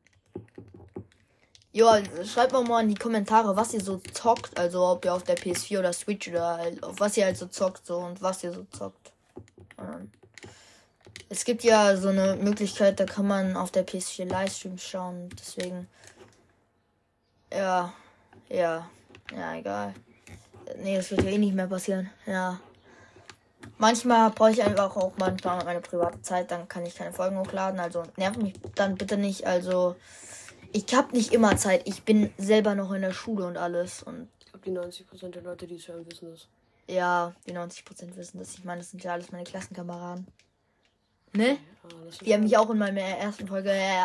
Ja, 1.75 1.99
schreibt 2.23 2.53
mal 2.53 2.63
mal 2.63 2.83
in 2.83 2.87
die 2.87 2.95
Kommentare, 2.95 3.57
was 3.57 3.73
ihr 3.73 3.81
so 3.81 3.97
zockt. 3.97 4.57
Also 4.57 4.81
ob 4.87 5.03
ihr 5.03 5.13
auf 5.13 5.23
der 5.23 5.35
PS4 5.35 5.79
oder 5.79 5.91
Switch 5.91 6.29
oder 6.29 6.55
halt 6.55 6.81
auf 6.81 7.01
was 7.01 7.17
ihr 7.17 7.25
halt 7.25 7.35
so 7.35 7.47
zockt 7.47 7.85
so 7.85 7.97
und 7.97 8.21
was 8.21 8.45
ihr 8.45 8.53
so 8.53 8.65
zockt. 8.71 9.11
Ähm, 9.77 10.09
es 11.27 11.43
gibt 11.43 11.65
ja 11.65 11.97
so 11.97 12.07
eine 12.07 12.37
Möglichkeit, 12.37 12.97
da 13.01 13.03
kann 13.03 13.27
man 13.27 13.57
auf 13.57 13.71
der 13.71 13.85
PS4 13.85 14.23
Livestreams 14.23 14.83
schauen. 14.83 15.27
Deswegen. 15.37 15.89
Ja. 17.51 17.91
Ja. 18.47 18.89
Ja, 19.35 19.55
egal. 19.55 19.95
Nee, 20.81 20.95
das 20.95 21.11
wird 21.11 21.23
ja 21.23 21.31
eh 21.31 21.37
nicht 21.37 21.55
mehr 21.55 21.67
passieren. 21.67 22.09
Ja. 22.25 22.57
Manchmal 23.79 24.29
brauche 24.29 24.51
ich 24.51 24.63
einfach 24.63 24.95
auch 24.95 25.11
manchmal 25.17 25.65
meine 25.65 25.81
private 25.81 26.21
Zeit, 26.21 26.51
dann 26.51 26.69
kann 26.69 26.85
ich 26.85 26.95
keine 26.95 27.11
Folgen 27.11 27.37
hochladen. 27.37 27.81
Also 27.81 28.03
nervt 28.15 28.41
mich 28.41 28.53
dann 28.75 28.95
bitte 28.95 29.17
nicht. 29.17 29.45
Also 29.45 29.97
ich 30.75 30.93
habe 30.93 31.15
nicht 31.15 31.31
immer 31.31 31.55
Zeit. 31.55 31.87
Ich 31.87 32.03
bin 32.03 32.33
selber 32.37 32.75
noch 32.75 32.91
in 32.91 33.01
der 33.01 33.13
Schule 33.13 33.45
und 33.45 33.57
alles. 33.57 34.03
Und 34.03 34.27
Ich 34.39 34.51
glaube, 34.51 34.65
die 34.65 34.71
90% 34.71 35.29
der 35.29 35.41
Leute, 35.41 35.67
die 35.67 35.75
es 35.75 35.87
hören, 35.87 36.05
wissen 36.05 36.29
das. 36.29 36.47
ja, 36.87 37.33
die 37.47 37.53
90% 37.53 38.17
wissen 38.17 38.39
das. 38.39 38.55
Ich 38.55 38.65
meine, 38.65 38.81
das 38.81 38.91
sind 38.91 39.01
ja 39.01 39.13
alles 39.13 39.31
meine 39.31 39.45
Klassenkameraden. 39.45 40.27
Ne? 41.31 41.57
Ist 42.09 42.21
Die 42.21 42.33
haben 42.33 42.43
mich 42.43 42.57
auch 42.57 42.69
in 42.69 42.77
meiner 42.77 43.01
ersten 43.01 43.47
Folge 43.47 43.71
äh, 43.71 44.01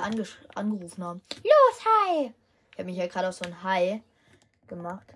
angerufen 0.54 1.04
haben. 1.04 1.20
Los, 1.42 1.84
hi! 1.84 2.32
Ich 2.72 2.78
habe 2.78 2.84
mich 2.84 2.96
ja 2.96 3.06
gerade 3.08 3.28
auf 3.28 3.34
so 3.34 3.44
ein 3.44 3.62
Hi 3.64 4.02
gemacht. 4.68 5.06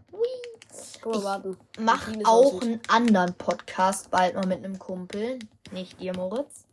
Guck 1.01 1.15
mal, 1.15 1.25
warten. 1.25 1.57
Mach 1.79 2.09
auch 2.25 2.61
einen 2.63 2.81
anderen 2.89 3.33
Podcast 3.35 4.11
bald 4.11 4.35
mal 4.35 4.47
mit 4.47 4.59
einem 4.59 4.79
Kumpel. 4.79 5.39
Nicht 5.71 6.01
dir, 6.01 6.15
Moritz. 6.17 6.67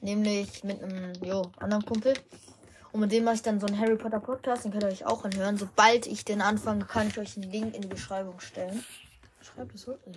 Nämlich 0.00 0.64
mit 0.64 0.82
einem 0.82 1.12
jo, 1.22 1.42
anderen 1.58 1.84
Kumpel. 1.84 2.14
Und 2.92 3.00
mit 3.00 3.12
dem 3.12 3.24
mache 3.24 3.36
ich 3.36 3.42
dann 3.42 3.60
so 3.60 3.66
einen 3.66 3.78
Harry 3.78 3.96
Potter 3.96 4.20
Podcast. 4.20 4.64
Den 4.64 4.72
könnt 4.72 4.84
ihr 4.84 4.88
euch 4.88 5.04
auch 5.04 5.24
anhören. 5.24 5.56
Sobald 5.58 6.06
ich 6.06 6.24
den 6.24 6.40
anfange, 6.40 6.84
kann 6.84 7.08
ich 7.08 7.18
euch 7.18 7.36
einen 7.36 7.50
Link 7.50 7.74
in 7.74 7.82
die 7.82 7.88
Beschreibung 7.88 8.40
stellen. 8.40 8.84
Schreib 9.42 9.72
das 9.72 9.84
unten. 9.84 10.16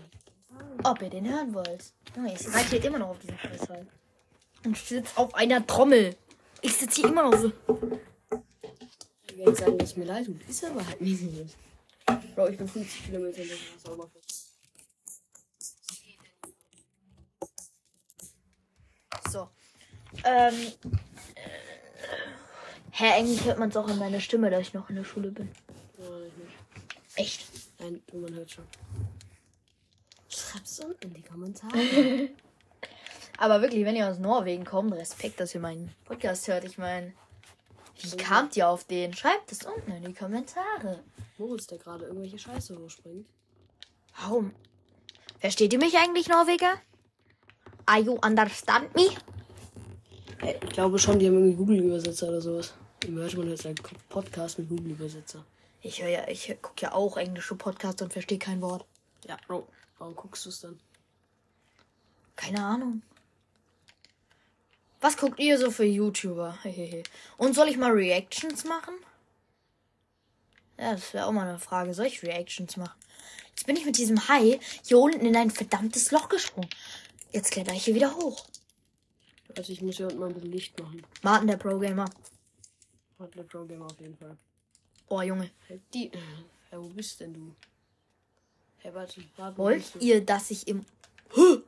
Ob 0.84 1.01
ihr 1.01 1.10
den 1.10 1.29
hören 1.29 1.53
wollt. 1.53 1.93
Junge, 2.15 2.34
ich 2.34 2.47
reite 2.53 2.77
hier 2.77 2.86
immer 2.86 2.99
noch 2.99 3.10
auf 3.10 3.19
diesem 3.19 3.38
Scheißteil. 3.38 3.88
Und 4.65 4.77
sitze 4.77 5.17
auf 5.17 5.34
einer 5.36 5.65
Trommel. 5.65 6.15
Ich 6.62 6.77
sitze 6.77 7.01
hier 7.01 7.10
immer 7.10 7.29
noch 7.29 7.38
so. 7.38 7.51
Ich 9.27 9.38
werde 9.38 9.55
sagen, 9.55 9.77
dass 9.77 9.89
es 9.89 9.97
mir 9.97 10.05
leid 10.05 10.25
tut. 10.25 10.47
Ist 10.47 10.63
aber 10.63 10.86
halt 10.86 11.01
nicht 11.01 11.19
so. 11.19 11.45
Bro, 12.36 12.47
ich 12.49 12.57
bin 12.57 12.67
50 12.67 13.05
Kilometer 13.05 13.41
der 13.43 13.57
Sauberfläche. 13.84 14.27
So. 19.29 19.49
Ähm. 20.23 20.73
Hä, 23.01 23.13
eigentlich 23.13 23.43
hört 23.45 23.57
man 23.57 23.69
es 23.69 23.77
auch 23.77 23.87
in 23.87 23.97
meiner 23.97 24.19
Stimme, 24.19 24.51
dass 24.51 24.61
ich 24.61 24.75
noch 24.75 24.87
in 24.91 24.95
der 24.95 25.03
Schule 25.03 25.31
bin. 25.31 25.49
Nein, 25.97 26.21
ich 26.27 26.37
nicht. 26.37 26.53
Echt? 27.15 27.47
Nein, 27.79 27.99
du, 28.05 28.17
man 28.17 28.31
hört 28.35 28.51
schon. 28.51 28.63
Schreib's 30.29 30.79
unten 30.81 31.07
in 31.07 31.13
die 31.15 31.23
Kommentare. 31.23 32.29
Aber 33.39 33.63
wirklich, 33.63 33.85
wenn 33.85 33.95
ihr 33.95 34.07
aus 34.07 34.19
Norwegen 34.19 34.65
kommt, 34.65 34.93
Respekt, 34.93 35.39
dass 35.39 35.55
ihr 35.55 35.61
meinen 35.61 35.91
Podcast 36.05 36.47
hört. 36.47 36.63
Ich 36.63 36.77
meine, 36.77 37.11
wie 38.03 38.17
kamt 38.17 38.55
ihr 38.55 38.69
auf 38.69 38.83
den? 38.83 39.15
Schreibt 39.15 39.51
es 39.51 39.65
unten 39.65 39.93
in 39.93 40.03
die 40.03 40.13
Kommentare. 40.13 40.99
Moritz, 41.39 41.65
der 41.65 41.79
gerade 41.79 42.05
irgendwelche 42.05 42.37
Scheiße 42.37 42.77
hochspringt. 42.77 43.25
Warum? 44.21 44.53
Versteht 45.39 45.73
ihr 45.73 45.79
mich 45.79 45.97
eigentlich, 45.97 46.29
Norweger? 46.29 46.75
Are 47.87 47.99
you 47.99 48.19
understand 48.23 48.93
me? 48.93 49.07
Ich 50.43 50.69
glaube 50.69 50.99
schon, 50.99 51.17
die 51.17 51.25
haben 51.25 51.33
irgendwie 51.33 51.55
Google-Übersetzer 51.55 52.27
oder 52.27 52.41
sowas. 52.41 52.75
Im 53.05 53.15
hört 53.17 53.35
man 53.35 53.49
jetzt 53.49 53.65
einen 53.65 53.75
Podcast 54.09 54.59
mit 54.59 54.69
Google-Übersetzer. 54.69 55.43
Ich 55.81 56.01
höre 56.01 56.09
ja, 56.09 56.27
ich 56.27 56.55
gucke 56.61 56.81
ja 56.81 56.93
auch 56.93 57.17
englische 57.17 57.55
Podcasts 57.55 58.01
und 58.01 58.13
verstehe 58.13 58.37
kein 58.37 58.61
Wort. 58.61 58.85
Ja, 59.27 59.37
Bro. 59.47 59.67
Warum 59.97 60.15
guckst 60.15 60.45
du 60.45 60.49
es 60.49 60.61
dann? 60.61 60.79
Keine 62.35 62.63
Ahnung. 62.63 63.01
Was 64.99 65.17
guckt 65.17 65.39
ihr 65.39 65.57
so 65.57 65.71
für 65.71 65.83
YouTuber? 65.83 66.59
Und 67.37 67.55
soll 67.55 67.69
ich 67.69 67.77
mal 67.77 67.91
Reactions 67.91 68.65
machen? 68.65 68.93
Ja, 70.77 70.93
das 70.93 71.13
wäre 71.13 71.25
auch 71.25 71.31
mal 71.31 71.47
eine 71.47 71.59
Frage. 71.59 71.95
Soll 71.95 72.05
ich 72.05 72.21
Reactions 72.21 72.77
machen? 72.77 72.99
Jetzt 73.49 73.65
bin 73.65 73.75
ich 73.75 73.85
mit 73.85 73.97
diesem 73.97 74.27
Hai 74.27 74.59
hier 74.83 74.99
unten 74.99 75.25
in 75.25 75.35
ein 75.35 75.49
verdammtes 75.49 76.11
Loch 76.11 76.29
gesprungen. 76.29 76.69
Jetzt 77.31 77.51
kletter 77.51 77.73
ich 77.73 77.85
hier 77.85 77.95
wieder 77.95 78.15
hoch. 78.15 78.45
Also 79.57 79.73
ich 79.73 79.81
muss 79.81 79.97
hier 79.97 80.07
unten 80.07 80.19
mal 80.19 80.27
ein 80.27 80.33
bisschen 80.35 80.51
Licht 80.51 80.79
machen. 80.79 81.03
Martin, 81.23 81.47
der 81.47 81.57
Pro-Gamer. 81.57 82.05
Hat 83.21 83.36
der 83.36 83.43
Pro 83.43 83.63
Gamer 83.65 83.86
auf 83.86 83.99
jeden 83.99 84.17
Fall. 84.17 84.36
Oh, 85.07 85.21
Junge. 85.21 85.51
Die. 85.93 86.10
Hey, 86.69 86.79
wo 86.79 86.88
bist 86.88 87.19
denn 87.19 87.34
du? 87.34 87.55
Hey, 88.79 88.93
warte, 88.93 89.21
warte. 89.36 89.57
wo 89.57 89.63
Wollt 89.63 89.84
ihr, 89.99 90.25
dass 90.25 90.49
ich 90.49 90.67
im... 90.67 90.86
Huh! 91.36 91.62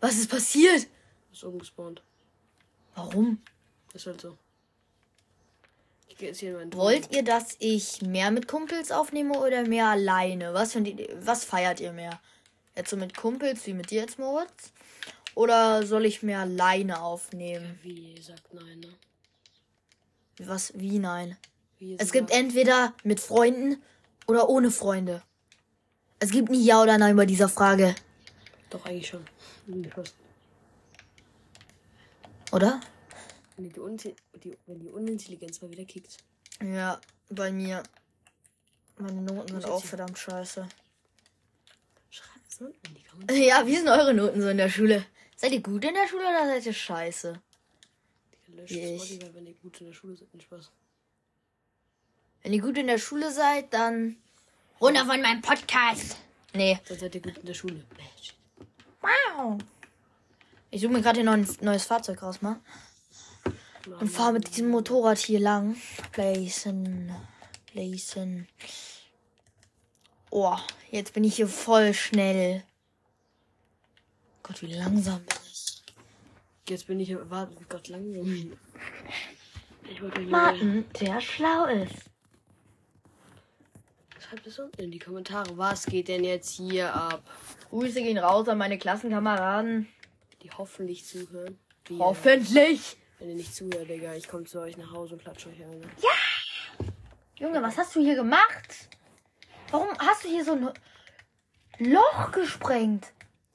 Was 0.00 0.16
ist 0.16 0.30
passiert? 0.30 0.84
Du 0.84 1.30
bist 1.30 1.44
oben 1.44 1.58
gespawnt. 1.58 2.02
Warum? 2.94 3.42
Ist 3.94 4.06
halt 4.06 4.20
so. 4.20 4.36
Ich 6.06 6.16
gehe 6.16 6.28
jetzt 6.28 6.38
hier 6.38 6.50
in 6.50 6.56
meinen 6.56 6.74
Wollt 6.74 7.12
ihr, 7.14 7.24
dass 7.24 7.56
ich 7.58 8.02
mehr 8.02 8.30
mit 8.30 8.46
Kumpels 8.46 8.92
aufnehme 8.92 9.38
oder 9.38 9.66
mehr 9.66 9.86
alleine? 9.86 10.54
Was, 10.54 10.72
findet 10.72 11.26
was 11.26 11.44
feiert 11.44 11.80
ihr 11.80 11.92
mehr? 11.92 12.20
Jetzt 12.76 12.90
so 12.90 12.96
mit 12.96 13.16
Kumpels 13.16 13.66
wie 13.66 13.74
mit 13.74 13.90
dir 13.90 14.02
jetzt, 14.02 14.18
Moritz? 14.18 14.72
Oder 15.34 15.84
soll 15.84 16.04
ich 16.04 16.22
mehr 16.22 16.40
alleine 16.40 17.00
aufnehmen? 17.00 17.78
Wie 17.82 18.12
ihr 18.14 18.22
sagt 18.22 18.54
nein, 18.54 18.80
ne? 18.80 18.94
Was? 20.46 20.72
Wie 20.74 20.98
nein? 20.98 21.36
Wie 21.78 21.98
Es 21.98 22.12
gibt 22.12 22.30
entweder 22.30 22.94
mit 23.04 23.20
Freunden 23.20 23.82
oder 24.26 24.48
ohne 24.48 24.70
Freunde. 24.70 25.22
Es 26.18 26.30
gibt 26.30 26.50
nie 26.50 26.64
Ja 26.64 26.82
oder 26.82 26.98
Nein 26.98 27.16
bei 27.16 27.26
dieser 27.26 27.48
Frage, 27.48 27.94
Doch, 28.68 28.84
eigentlich 28.84 29.08
schon. 29.08 29.24
Oder? 32.52 32.80
Wenn 33.56 33.64
die, 33.64 34.14
die, 34.42 34.56
wenn 34.66 34.80
die 34.80 34.88
Unintelligenz 34.88 35.60
mal 35.62 35.70
wieder 35.70 35.84
kickt. 35.84 36.18
Ja, 36.62 37.00
bei 37.30 37.50
mir. 37.50 37.82
Meine 38.98 39.22
Noten 39.22 39.48
sind 39.48 39.64
auch 39.64 39.82
verdammt 39.82 40.18
scheiße. 40.18 40.68
Schreibt's 42.10 42.60
unten 42.60 42.86
in 42.88 42.94
die 42.94 43.04
Kommentare. 43.04 43.38
Ja, 43.46 43.66
wie 43.66 43.76
sind 43.76 43.88
eure 43.88 44.12
Noten 44.12 44.42
so 44.42 44.48
in 44.48 44.58
der 44.58 44.68
Schule? 44.68 45.04
Seid 45.36 45.52
ihr 45.52 45.62
gut 45.62 45.84
in 45.84 45.94
der 45.94 46.06
Schule 46.06 46.22
oder 46.28 46.46
seid 46.46 46.66
ihr 46.66 46.74
scheiße? 46.74 47.40
Ich. 48.66 49.02
Spotify, 49.02 49.34
wenn 49.34 49.46
die 49.46 49.54
gut 49.54 49.80
in 49.80 49.86
der 49.86 49.92
Schule 49.92 50.16
sind. 50.16 50.32
Nicht 50.34 50.46
Spaß. 50.46 50.70
Wenn 52.42 52.52
ihr 52.52 52.62
gut 52.62 52.78
in 52.78 52.86
der 52.86 52.98
Schule 52.98 53.30
seid, 53.32 53.72
dann 53.72 54.16
runter 54.80 55.04
von 55.04 55.20
meinem 55.20 55.42
Podcast. 55.42 56.16
Nee. 56.54 56.78
Dann 56.88 56.98
seid 56.98 57.14
ihr 57.14 57.22
gut 57.22 57.38
in 57.38 57.46
der 57.46 57.54
Schule. 57.54 57.84
Wow. 59.00 59.58
Ich 60.70 60.80
suche 60.80 60.92
mir 60.92 61.02
gerade 61.02 61.20
ein 61.20 61.48
neues 61.60 61.84
Fahrzeug 61.84 62.22
raus, 62.22 62.42
mal. 62.42 62.60
Und 63.98 64.08
fahre 64.08 64.34
mit 64.34 64.48
diesem 64.48 64.68
Motorrad 64.70 65.18
hier 65.18 65.40
lang. 65.40 65.76
Blazen. 66.12 67.14
Blazen. 67.72 68.48
Oh, 70.30 70.56
jetzt 70.90 71.12
bin 71.12 71.24
ich 71.24 71.36
hier 71.36 71.48
voll 71.48 71.92
schnell. 71.92 72.62
Gott, 74.42 74.62
wie 74.62 74.72
langsam 74.72 75.24
bin. 75.24 75.39
Jetzt 76.70 76.86
bin 76.86 77.00
ich. 77.00 77.12
Warte, 77.28 77.52
Gott, 77.68 77.88
langsam. 77.88 78.52
Ich 79.90 80.00
wollte. 80.00 80.20
Martin, 80.20 80.84
der 81.00 81.20
schlau 81.20 81.64
ist. 81.64 82.04
Schreibt 84.20 84.46
es 84.46 84.56
unten 84.60 84.80
in 84.80 84.92
die 84.92 85.00
Kommentare. 85.00 85.58
Was 85.58 85.84
geht 85.86 86.06
denn 86.06 86.22
jetzt 86.22 86.48
hier 86.50 86.94
ab? 86.94 87.24
Grüße 87.70 88.00
gehen 88.00 88.18
raus 88.18 88.46
an 88.48 88.58
meine 88.58 88.78
Klassenkameraden. 88.78 89.88
Die 90.42 90.50
hoffentlich 90.52 91.04
zuhören. 91.04 91.58
Die, 91.88 91.98
Hoffentlich. 91.98 92.96
Wenn 93.18 93.30
ihr 93.30 93.34
nicht 93.34 93.52
zuhört, 93.52 93.88
Digga, 93.88 94.14
ich 94.14 94.28
komme 94.28 94.44
zu 94.44 94.60
euch 94.60 94.76
nach 94.76 94.92
Hause 94.92 95.14
und 95.14 95.22
klatsche 95.22 95.48
euch 95.48 95.60
ein. 95.64 95.90
Junge, 97.34 97.60
was 97.62 97.78
hast 97.78 97.96
du 97.96 98.00
hier 98.00 98.14
gemacht? 98.14 98.88
Warum 99.72 99.88
hast 99.98 100.22
du 100.22 100.28
hier 100.28 100.44
so 100.44 100.52
ein 100.52 100.70
Loch 101.78 102.30
gesprengt? 102.30 103.12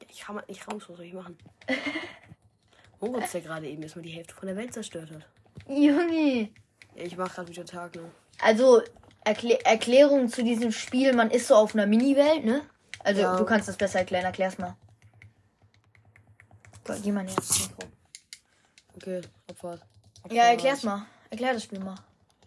Ich 0.09 0.27
halt 0.27 0.49
nicht 0.49 0.67
raus, 0.67 0.83
was 0.89 0.97
soll 0.97 1.05
ich 1.05 1.13
machen? 1.13 1.37
Moritz, 2.99 3.31
der 3.31 3.41
gerade 3.41 3.67
eben 3.67 3.83
erstmal 3.83 4.03
die 4.03 4.11
Hälfte 4.11 4.33
von 4.35 4.47
der 4.47 4.55
Welt 4.57 4.73
zerstört 4.73 5.09
hat. 5.11 5.25
Junge. 5.67 6.49
Ja, 6.95 7.03
ich 7.03 7.17
mach 7.17 7.33
gerade 7.33 7.47
wieder 7.49 7.65
Tag, 7.65 7.95
ne? 7.95 8.09
Also, 8.41 8.81
Erklä 9.23 9.57
Erklärung 9.63 10.29
zu 10.29 10.43
diesem 10.43 10.71
Spiel. 10.71 11.13
Man 11.13 11.31
ist 11.31 11.47
so 11.47 11.55
auf 11.55 11.73
einer 11.73 11.87
Mini-Welt, 11.87 12.45
ne? 12.45 12.61
Also, 12.99 13.21
Ja. 13.21 13.35
du 13.37 13.45
kannst 13.45 13.67
das 13.67 13.77
besser 13.77 13.99
erklären. 13.99 14.25
Erklär's 14.25 14.57
mal. 14.57 14.75
Gott, 16.83 16.99
geh 17.03 17.11
mal 17.11 17.23
näher 17.23 17.35
Mikro. 17.35 17.89
Okay, 18.95 19.21
Abfahrt. 19.49 19.81
Abfahrt. 20.21 20.31
Ja, 20.33 20.43
erklär's 20.43 20.83
mal. 20.83 21.05
Erklär 21.31 21.53
das 21.53 21.63
Spiel 21.63 21.79
mal. 21.79 21.95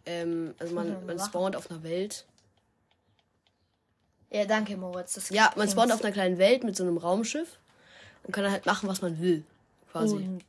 Ähm, 0.07 0.55
also 0.59 0.75
man, 0.75 1.05
man 1.05 1.19
spawnt 1.19 1.57
auf 1.57 1.71
einer 1.71 1.83
Welt. 1.83 2.25
Ja, 4.31 4.45
danke, 4.45 4.77
Moritz. 4.77 5.15
Das 5.15 5.31
Ja, 5.31 5.53
man 5.57 5.69
spawnt 5.69 5.93
auf 5.93 6.03
einer 6.03 6.13
kleinen 6.13 6.39
Welt 6.39 6.63
mit 6.65 6.77
so 6.77 6.85
einem 6.85 6.97
Raumschiff 6.99 7.59
und 8.23 8.33
kann 8.33 8.45
dann 8.45 8.53
halt 8.53 8.67
machen, 8.67 8.89
was 8.89 9.03
man 9.03 9.19
will. 9.21 9.45
Quasi. 9.93 10.17
Und 10.17 10.45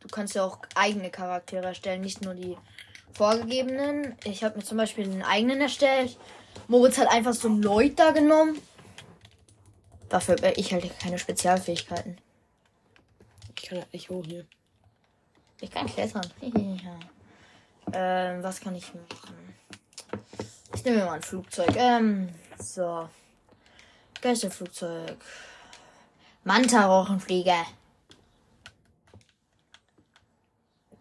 du 0.00 0.08
kannst 0.08 0.34
ja 0.34 0.44
auch 0.44 0.58
eigene 0.74 1.10
Charaktere 1.10 1.66
erstellen, 1.66 2.00
nicht 2.00 2.22
nur 2.22 2.34
die 2.34 2.56
vorgegebenen. 3.12 4.16
Ich 4.24 4.42
habe 4.44 4.58
mir 4.58 4.64
zum 4.64 4.78
Beispiel 4.78 5.04
einen 5.04 5.22
eigenen 5.22 5.60
erstellt. 5.60 6.18
Moritz 6.68 6.98
hat 6.98 7.08
einfach 7.08 7.34
so 7.34 7.48
einen 7.48 7.62
Lloyd 7.62 7.98
da 7.98 8.10
genommen. 8.10 8.58
Dafür 10.08 10.36
habe 10.36 10.52
ich 10.56 10.72
halt 10.72 10.98
keine 10.98 11.18
Spezialfähigkeiten. 11.18 12.18
Ich 13.56 13.68
kann 13.68 13.78
halt 13.78 13.92
nicht 13.92 14.10
hoch 14.10 14.24
hier. 14.26 14.44
Ich 15.60 15.70
kann 15.70 15.86
klettern. 15.86 16.26
ähm, 17.92 18.42
was 18.42 18.60
kann 18.60 18.74
ich 18.74 18.92
machen? 18.92 19.54
Ich 20.74 20.84
nehme 20.84 20.98
mir 20.98 21.04
mal 21.06 21.14
ein 21.14 21.22
Flugzeug. 21.22 21.74
Ähm, 21.76 22.28
so. 22.58 23.08
Geisterflugzeug. 24.20 25.16
Manta-Rochenflieger. 26.44 27.64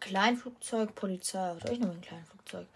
Kleinflugzeug, 0.02 0.94
Polizei. 0.94 1.54
Oder 1.54 1.72
ich 1.72 1.80
nehme 1.80 1.94
ein 1.94 2.02
Kleinflugzeug. 2.02 2.68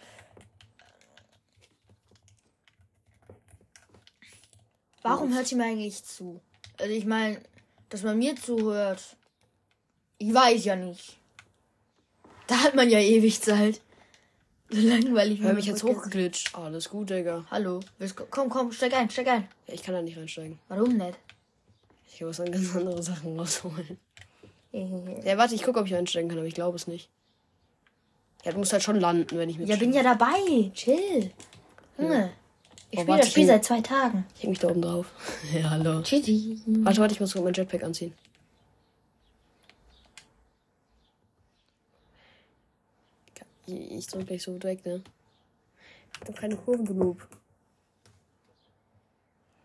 Warum 5.02 5.36
hört 5.36 5.52
ihr 5.52 5.58
mir 5.58 5.66
eigentlich 5.66 6.04
zu? 6.04 6.42
Also 6.80 6.94
ich 6.94 7.06
meine, 7.06 7.42
dass 7.90 8.04
man 8.04 8.18
mir 8.18 8.36
zuhört. 8.36 9.18
Ich 10.18 10.34
weiß 10.34 10.64
ja 10.66 10.76
nicht. 10.76 11.18
Da 12.48 12.64
hat 12.64 12.76
man 12.76 12.90
ja 12.90 13.00
ewig 13.00 13.42
Zeit. 13.42 13.82
So 14.70 14.82
langweilig. 14.82 15.42
Wie 15.42 15.54
mich 15.54 15.66
jetzt 15.66 15.84
hochgeglitscht. 15.84 16.56
Alles 16.56 16.90
gut, 16.90 17.10
Digga. 17.10 17.46
Hallo. 17.52 17.82
Willst, 18.00 18.16
komm, 18.32 18.50
komm, 18.50 18.72
steig 18.72 18.94
ein, 18.94 19.10
steig 19.10 19.28
ein. 19.28 19.48
Ja, 19.68 19.74
ich 19.74 19.84
kann 19.84 19.94
da 19.94 20.02
nicht 20.02 20.18
reinsteigen. 20.18 20.60
Warum 20.70 20.98
nicht? 20.98 21.20
Ich 22.12 22.22
muss 22.22 22.38
dann 22.38 22.52
ganz 22.52 22.76
andere 22.76 23.04
Sachen 23.04 23.38
rausholen. 23.38 24.00
Ja, 24.76 25.24
Ja, 25.24 25.38
warte, 25.38 25.56
ich 25.56 25.64
gucke, 25.64 25.80
ob 25.80 25.86
ich 25.86 25.96
einsteigen 25.96 26.28
kann, 26.30 26.38
aber 26.38 26.48
ich 26.48 26.54
glaube 26.54 26.76
es 26.76 26.88
nicht. 26.88 27.10
Ja, 28.44 28.52
du 28.52 28.58
musst 28.58 28.74
halt 28.74 28.84
schon 28.84 29.00
landen, 29.00 29.38
wenn 29.38 29.50
ich 29.50 29.58
mit. 29.58 29.80
bin 29.80 29.94
ja 29.94 30.04
dabei. 30.04 30.70
Chill. 30.74 31.32
Junge. 31.98 32.32
Ich 32.92 33.00
Oh, 33.00 33.02
spiele 33.04 33.18
das 33.18 33.32
Spiel 33.32 33.46
seit 33.48 33.64
zwei 33.66 33.82
Tagen. 33.82 34.26
Ich 34.36 34.44
häng 34.44 34.50
mich 34.52 34.60
da 34.60 34.70
oben 34.70 34.82
drauf. 34.82 35.12
ja, 35.54 35.70
hallo. 35.70 36.02
Tschüssi. 36.02 36.62
Warte, 36.68 37.00
warte, 37.02 37.14
ich 37.14 37.20
muss 37.20 37.34
mein 37.36 37.54
Jetpack 37.54 37.84
anziehen. 37.84 38.14
Ich, 43.66 43.92
ich 43.92 44.08
drück 44.08 44.28
gleich 44.28 44.44
so 44.44 44.62
weg, 44.62 44.86
ne? 44.86 45.02
Ich 46.22 46.28
hab 46.30 46.36
keine 46.36 46.56
Kurven 46.56 46.86
genug. 46.86 47.28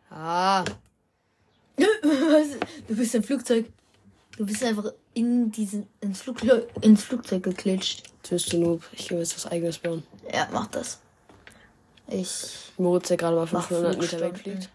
Ah, 0.08 0.64
Was? 1.76 2.58
Du 2.88 2.96
bist 2.96 3.14
im 3.14 3.22
Flugzeug. 3.22 3.66
Du 4.40 4.46
bist 4.46 4.64
einfach 4.64 4.94
in 5.12 5.50
diesen, 5.52 5.86
ins, 6.00 6.22
Fluglo 6.22 6.62
ins 6.80 7.04
Flugzeug 7.04 7.42
geklitscht. 7.42 8.04
tschüss, 8.22 8.46
du 8.46 8.56
Noob. 8.56 8.82
Ich 8.92 9.10
will 9.10 9.18
jetzt 9.18 9.36
was 9.36 9.44
eigenes 9.44 9.76
bauen. 9.76 10.02
Ja, 10.32 10.48
mach 10.50 10.66
das. 10.68 10.98
Ich. 12.06 12.72
Moritz, 12.78 13.08
der 13.08 13.18
gerade 13.18 13.36
mal 13.36 13.46
Mach 13.52 13.68
500 13.68 14.00
Meter 14.00 14.18
wegfliegt. 14.18 14.70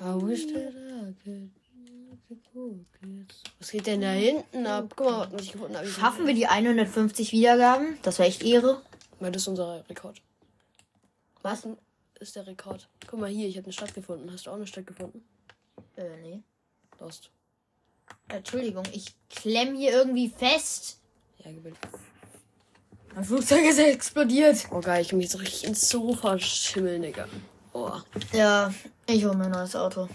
I 0.00 0.14
wish 0.20 0.48
that 0.48 0.74
I 0.74 1.14
could 1.22 1.50
Was 3.60 3.70
geht 3.70 3.86
denn 3.86 4.00
da 4.00 4.10
hinten 4.10 4.66
ab? 4.66 4.92
Guck 4.96 5.06
mal, 5.06 5.28
was 5.30 5.42
ich 5.42 5.52
gefunden 5.52 5.76
habe. 5.76 5.86
Schaffen 5.86 6.26
wir 6.26 6.34
die 6.34 6.48
150 6.48 7.30
Wiedergaben? 7.30 7.98
Das 8.02 8.18
wäre 8.18 8.28
echt 8.28 8.42
Ehre. 8.42 8.82
Weil 9.20 9.30
das 9.30 9.42
ist 9.42 9.48
unser 9.48 9.88
Rekord. 9.88 10.20
Was? 11.42 11.68
Ist 12.20 12.36
der 12.36 12.46
Rekord? 12.46 12.88
Guck 13.06 13.20
mal 13.20 13.28
hier, 13.28 13.48
ich 13.48 13.56
habe 13.56 13.66
eine 13.66 13.72
Stadt 13.72 13.94
gefunden. 13.94 14.30
Hast 14.32 14.46
du 14.46 14.50
auch 14.50 14.54
eine 14.54 14.66
Stadt 14.66 14.86
gefunden? 14.86 15.22
Äh, 15.96 16.16
nee. 16.22 16.42
Lost. 16.98 17.30
Entschuldigung, 18.28 18.84
ich 18.92 19.14
klemm 19.28 19.74
hier 19.74 19.92
irgendwie 19.92 20.28
fest. 20.28 20.98
Ja, 21.44 21.50
gewinnt. 21.50 21.76
Mein 23.14 23.24
Flugzeug 23.24 23.64
ist 23.64 23.78
explodiert. 23.78 24.66
Oh 24.70 24.80
geil, 24.80 25.02
ich 25.02 25.08
kann 25.08 25.18
mich 25.18 25.30
so 25.30 25.38
richtig 25.38 25.64
ins 25.64 25.88
Sofa 25.88 26.38
schimmeln, 26.38 27.02
Digga. 27.02 27.26
Oh. 27.72 27.92
Ja, 28.32 28.72
ich 29.06 29.24
hole 29.24 29.36
mir 29.36 29.44
ein 29.44 29.50
neues 29.50 29.76
Auto. 29.76 30.08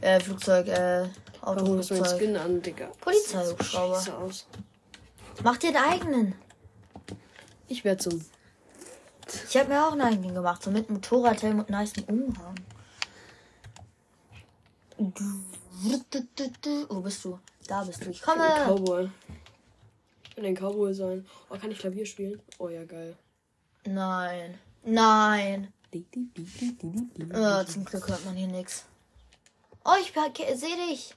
Äh, 0.00 0.20
Flugzeug, 0.20 0.68
äh, 0.68 1.08
Warum 1.40 1.78
hast 1.78 1.90
du 1.90 1.94
den 1.94 2.02
Autoflugzeug. 2.02 2.20
Skin 2.20 2.36
an, 2.36 2.62
Digga? 2.62 2.86
Polizeihubschrauber. 3.00 4.18
Aus. 4.18 4.46
Mach 5.42 5.56
dir 5.56 5.68
einen 5.68 5.76
eigenen. 5.76 6.34
Ich 7.68 7.84
werde 7.84 8.02
zum. 8.02 8.24
Ich 9.48 9.56
habe 9.56 9.68
mir 9.68 9.86
auch 9.86 9.92
einen 9.92 10.02
eigenen 10.02 10.34
gemacht, 10.34 10.62
so 10.62 10.70
mit 10.70 10.90
Motorradhelm 10.90 11.60
und 11.60 11.70
nice 11.70 11.92
Umhang. 12.06 12.54
Wo 16.88 17.00
bist 17.00 17.24
du? 17.24 17.38
Da 17.66 17.84
bist 17.84 18.04
du. 18.04 18.10
Ich 18.10 18.20
Ich 18.20 18.24
bin 18.24 18.40
ein 18.40 18.64
komme. 18.66 18.78
Cowboy. 18.78 19.10
Ich 20.30 20.36
will 20.36 20.46
ein 20.46 20.54
Cowboy 20.56 20.94
sein. 20.94 21.26
Oh, 21.50 21.56
kann 21.56 21.70
ich 21.70 21.78
Klavier 21.78 22.06
spielen? 22.06 22.40
Oh 22.58 22.68
ja, 22.68 22.84
geil. 22.84 23.16
Nein. 23.84 24.58
Nein. 24.84 25.72
Äh, 25.92 27.66
zum 27.66 27.84
Glück 27.84 28.08
hört 28.08 28.24
man 28.24 28.34
hier 28.36 28.48
nichts. 28.48 28.84
Oh, 29.84 29.94
ich 30.00 30.12
sehe 30.58 30.76
dich. 30.88 31.14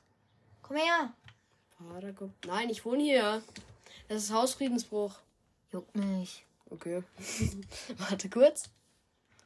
Komm 0.61 0.77
her. 0.77 1.13
Nein, 2.45 2.69
ich 2.69 2.85
wohne 2.85 3.03
hier. 3.03 3.41
Das 4.07 4.23
ist 4.23 4.33
Hausfriedensbruch. 4.33 5.15
Juckt 5.71 5.95
mich. 5.95 6.45
Okay. 6.69 7.03
Warte 7.97 8.29
kurz. 8.29 8.69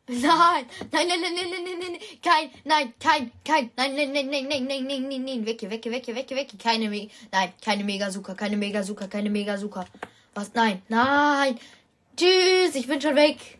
Nein, 0.07 0.65
nein, 0.91 1.07
nein, 1.07 1.21
nein, 1.21 1.33
nein, 1.35 1.49
nein, 1.51 1.63
nein, 1.63 1.79
nein, 1.79 1.99
kein, 2.21 2.49
nein, 2.65 2.93
kein, 2.99 3.31
kein, 3.45 3.71
nein, 3.77 3.95
nein, 3.95 4.11
nein, 4.11 4.29
nein, 4.29 4.47
nein, 4.47 4.67
nein, 4.67 4.85
nein, 4.85 5.07
nein, 5.07 5.23
nein, 5.23 5.45
weg, 5.45 5.59
hier, 5.59 5.69
weg, 5.69 5.83
hier, 5.83 5.91
weg, 5.91 6.03
hier, 6.05 6.15
weg, 6.15 6.27
hier, 6.27 6.37
weg, 6.37 6.49
hier, 6.49 6.59
keine, 6.59 6.89
Me 6.89 7.09
nein, 7.31 7.53
keine 7.63 7.83
Megasuka, 7.83 8.33
keine 8.33 8.57
Megasuka, 8.57 9.07
keine 9.07 9.29
Megasuka. 9.29 9.85
Was, 10.33 10.53
nein, 10.53 10.81
nein, 10.89 11.57
tschüss, 12.17 12.75
ich 12.75 12.87
bin 12.87 12.99
schon 12.99 13.15
weg. 13.15 13.59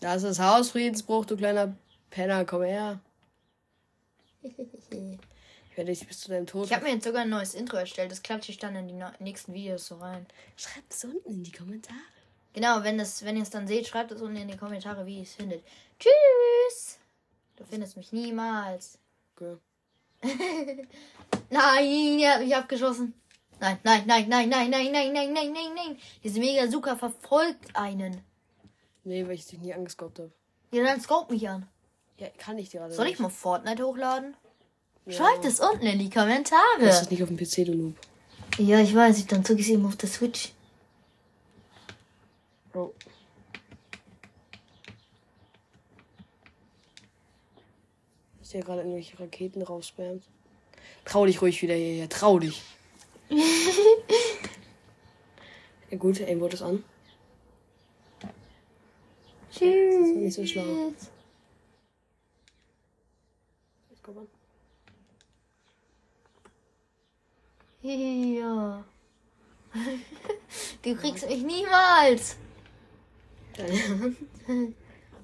Das 0.00 0.22
ist 0.22 0.38
Hausfriedensbruch, 0.38 1.24
du 1.24 1.36
kleiner 1.36 1.74
Penner. 2.10 2.44
Komm 2.44 2.62
her. 2.62 3.00
Ich 4.42 5.76
werde 5.76 5.90
dich 5.90 6.06
bis 6.06 6.20
zu 6.20 6.28
deinem 6.28 6.46
Tod. 6.46 6.66
Ich 6.66 6.72
habe 6.72 6.84
mir 6.84 6.92
jetzt 6.92 7.04
sogar 7.04 7.22
ein 7.22 7.30
neues 7.30 7.54
Intro 7.54 7.76
erstellt, 7.76 8.12
das 8.12 8.22
klatsche 8.22 8.52
ich 8.52 8.58
dann 8.58 8.76
in 8.76 8.88
die 8.88 9.04
nächsten 9.18 9.54
Videos 9.54 9.86
so 9.86 9.96
rein. 9.96 10.26
Schreibt 10.56 10.92
es 10.92 11.04
unten 11.04 11.30
in 11.30 11.42
die 11.42 11.52
Kommentare. 11.52 11.96
Genau, 12.54 12.82
wenn, 12.82 12.98
das, 12.98 13.24
wenn 13.24 13.36
ihr 13.36 13.42
es 13.42 13.50
dann 13.50 13.68
seht, 13.68 13.86
schreibt 13.86 14.10
es 14.10 14.20
unten 14.22 14.36
in 14.36 14.48
die 14.48 14.56
Kommentare, 14.56 15.06
wie 15.06 15.18
ihr 15.18 15.22
es 15.22 15.34
findet. 15.34 15.62
Tschüss. 15.98 16.98
Du 17.56 17.64
findest 17.64 17.96
mich 17.96 18.12
niemals. 18.12 18.98
Okay. 19.36 19.56
Nein, 21.50 22.18
er 22.20 22.34
hat 22.34 22.40
mich 22.42 22.54
abgeschossen. 22.56 23.14
Nein, 23.60 23.78
nein, 23.82 24.04
nein, 24.06 24.28
nein, 24.28 24.48
nein, 24.48 24.70
nein, 24.70 24.92
nein, 24.92 25.12
nein, 25.12 25.32
nein, 25.32 25.52
nein, 25.52 25.74
nein. 25.74 25.98
Diese 26.22 26.38
Megasuka 26.38 26.96
verfolgt 26.96 27.74
einen. 27.74 28.20
Nee, 29.04 29.24
weil 29.26 29.34
ich 29.34 29.46
dich 29.46 29.58
nie 29.58 29.74
angescoped 29.74 30.18
habe. 30.18 30.32
Ja, 30.70 30.84
dann 30.84 31.00
scope 31.00 31.32
mich 31.32 31.48
an. 31.48 31.66
Ja, 32.18 32.28
kann 32.36 32.58
ich 32.58 32.68
dir 32.70 32.80
gerade 32.80 32.94
Soll 32.94 33.06
ich 33.08 33.18
mal 33.18 33.30
Fortnite 33.30 33.84
hochladen? 33.84 34.36
Ja. 35.06 35.12
Schreibt 35.12 35.44
es 35.44 35.60
unten 35.60 35.86
in 35.86 35.98
die 35.98 36.10
Das 36.10 36.22
Kommentare. 36.22 36.82
ist 36.82 37.10
nicht 37.10 37.22
auf 37.22 37.28
dem 37.28 37.36
PC, 37.36 37.66
du 37.66 37.74
Noob. 37.74 37.94
Ja, 38.58 38.80
ich 38.80 38.94
weiß, 38.94 39.26
dann 39.26 39.44
zog 39.44 39.58
ich 39.58 39.66
es 39.66 39.72
eben 39.72 39.86
auf 39.86 39.96
der 39.96 40.08
Switch. 40.08 40.52
Bro. 42.72 42.94
Ist 48.40 48.52
hier 48.52 48.62
gerade 48.62 48.80
irgendwelche 48.80 49.18
Raketen 49.18 49.62
rausspammt. 49.62 50.24
Trau 51.04 51.26
dich 51.26 51.42
ruhig 51.42 51.60
wieder 51.62 51.74
hierher. 51.74 52.08
Trau 52.08 52.38
dich. 52.38 52.62
ja 55.90 55.98
gut, 55.98 56.20
ey, 56.20 56.40
wurde 56.40 56.56
es 56.56 56.62
an. 56.62 56.84
Tschüss. 59.50 60.16
nicht 60.16 60.34
so 60.34 60.46
schlau. 60.46 60.92
Jetzt 63.90 64.02
komm 64.02 64.18
an. 64.18 64.28
Ja. 67.82 68.84
Du 70.82 70.94
kriegst 70.94 71.28
mich 71.28 71.42
niemals. 71.42 72.36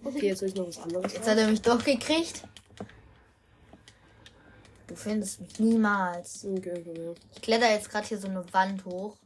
Okay, 0.06 0.28
jetzt 0.28 0.42
will 0.42 0.48
ich 0.50 0.54
noch 0.54 0.68
was 0.68 0.78
anderes. 0.78 1.14
Jetzt 1.14 1.26
hat 1.26 1.38
er 1.38 1.48
mich 1.48 1.62
doch 1.62 1.82
gekriegt. 1.82 2.46
Du 4.86 4.94
findest 4.94 5.40
mich 5.40 5.58
niemals. 5.58 6.44
Okay, 6.44 6.82
her. 6.84 7.14
Ich 7.32 7.40
kletter 7.40 7.70
jetzt 7.70 7.90
gerade 7.90 8.06
hier 8.06 8.18
so 8.18 8.28
eine 8.28 8.44
Wand 8.52 8.84
hoch 8.84 9.16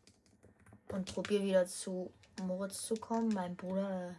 und 0.93 1.13
probiere 1.13 1.43
wieder 1.43 1.67
zu 1.67 2.13
Moritz 2.45 2.87
zu 2.87 2.95
kommen, 2.95 3.29
mein 3.35 3.57
Bruder. 3.57 4.15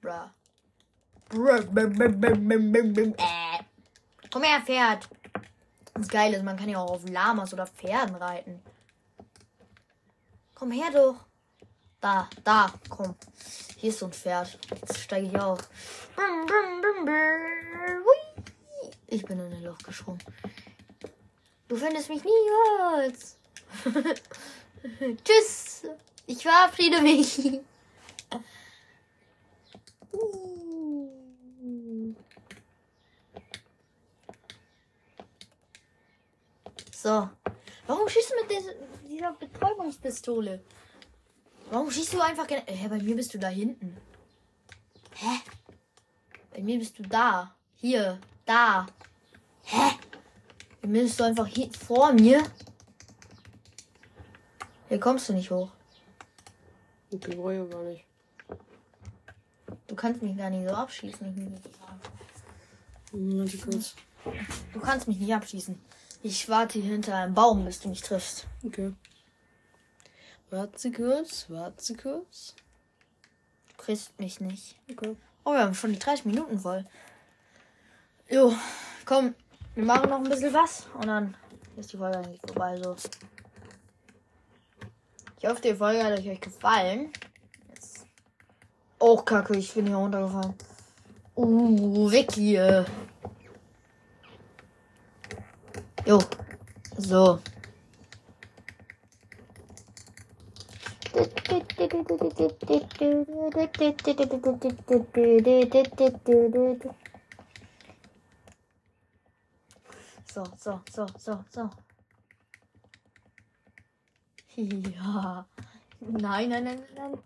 Bruh. 0.00 0.30
Bruh, 1.28 1.62
bim, 1.70 1.92
bim, 1.92 2.92
bim. 2.92 3.14
Äh. 3.14 3.62
Komm 4.32 4.42
her, 4.42 4.60
Pferd. 4.66 5.08
Das 5.94 6.08
Geile 6.08 6.36
ist, 6.38 6.42
man 6.42 6.56
kann 6.56 6.68
ja 6.68 6.78
auch 6.78 6.90
auf 6.90 7.08
Lamas 7.08 7.52
oder 7.52 7.66
Pferden 7.66 8.16
reiten. 8.16 8.60
Komm 10.54 10.72
her 10.72 10.90
doch. 10.92 11.24
Da, 12.02 12.28
da, 12.42 12.74
komm. 12.88 13.14
Hier 13.76 13.90
ist 13.90 14.00
so 14.00 14.06
ein 14.06 14.12
Pferd. 14.12 14.58
Jetzt 14.70 14.98
steige 14.98 15.28
ich 15.28 15.38
auf. 15.38 15.60
Ich 19.06 19.24
bin 19.24 19.38
in 19.38 19.52
ein 19.52 19.62
Loch 19.62 19.78
gesprungen. 19.78 20.20
Du 21.68 21.76
findest 21.76 22.08
mich 22.08 22.24
niemals. 22.24 23.38
Tschüss. 25.24 25.82
Ich 26.26 26.42
verabschiede 26.42 27.00
mich. 27.02 27.60
So. 36.90 37.30
Warum 37.86 38.08
schießt 38.08 38.32
du 38.32 38.34
mit 38.42 38.74
dieser 39.08 39.32
Betäubungspistole? 39.34 40.64
Warum 41.72 41.90
schießt 41.90 42.12
du 42.12 42.20
einfach 42.20 42.46
gerne. 42.46 42.64
Hä, 42.66 42.86
bei 42.86 42.98
mir 42.98 43.16
bist 43.16 43.32
du 43.32 43.38
da 43.38 43.48
hinten. 43.48 43.96
Hä? 45.14 45.40
Bei 46.50 46.60
mir 46.60 46.78
bist 46.78 46.98
du 46.98 47.02
da. 47.02 47.56
Hier. 47.76 48.20
Da. 48.44 48.86
Hä? 49.62 49.92
Bei 50.82 50.88
mir 50.88 51.04
bist 51.04 51.18
du 51.18 51.24
einfach 51.24 51.46
hier 51.46 51.70
vor 51.72 52.12
mir. 52.12 52.42
Hier 54.90 55.00
kommst 55.00 55.30
du 55.30 55.32
nicht 55.32 55.50
hoch. 55.50 55.70
Okay, 57.10 57.36
brauche 57.36 57.54
ich 57.54 57.58
ja 57.60 57.64
gar 57.64 57.84
nicht. 57.84 58.04
Du 59.86 59.94
kannst 59.94 60.20
mich 60.20 60.36
gar 60.36 60.50
nicht 60.50 60.68
so 60.68 60.74
abschießen. 60.74 61.62
Ich. 63.06 63.12
Hm. 63.12 63.50
Du 64.74 64.80
kannst 64.80 65.08
mich 65.08 65.18
nicht 65.18 65.34
abschießen. 65.34 65.80
Ich 66.22 66.50
warte 66.50 66.80
hier 66.80 66.90
hinter 66.90 67.16
einem 67.16 67.32
Baum, 67.32 67.64
bis 67.64 67.80
du 67.80 67.88
mich 67.88 68.02
triffst. 68.02 68.46
Okay. 68.62 68.92
Warte 70.52 70.92
kurz, 70.92 71.46
warte 71.48 71.94
kurz. 71.94 72.54
Du 73.70 73.82
kriegst 73.82 74.20
mich 74.20 74.38
nicht. 74.38 74.76
Okay. 74.90 75.16
Oh, 75.44 75.52
wir 75.52 75.60
haben 75.60 75.74
schon 75.74 75.94
die 75.94 75.98
30 75.98 76.26
Minuten 76.26 76.58
voll. 76.58 76.84
Jo, 78.28 78.54
komm, 79.06 79.34
wir 79.74 79.84
machen 79.86 80.10
noch 80.10 80.18
ein 80.18 80.28
bisschen 80.28 80.52
was 80.52 80.88
und 80.92 81.06
dann 81.06 81.34
ist 81.78 81.94
die 81.94 81.96
Folge 81.96 82.18
eigentlich 82.18 82.42
vorbei. 82.46 82.78
So. 82.82 82.94
Ich 85.40 85.48
hoffe, 85.48 85.62
die 85.62 85.74
Folge 85.74 86.04
hat 86.04 86.18
euch 86.18 86.38
gefallen. 86.38 87.10
Jetzt. 87.70 88.04
Oh, 88.98 89.16
Kacke, 89.16 89.56
ich 89.56 89.72
bin 89.72 89.86
hier 89.86 89.96
runtergefallen. 89.96 90.54
Uh, 91.34 92.10
weg 92.10 92.30
hier. 92.32 92.84
Jo, 96.04 96.22
so. 96.98 97.40
So, 110.32 110.44
so, 110.56 110.80
so, 110.90 111.06
so, 111.18 111.44
so. 111.50 111.70
Ja. 114.56 115.46
Nein, 116.00 116.48
nein, 116.48 116.64
nein, 116.64 116.84
nein. 116.94 117.18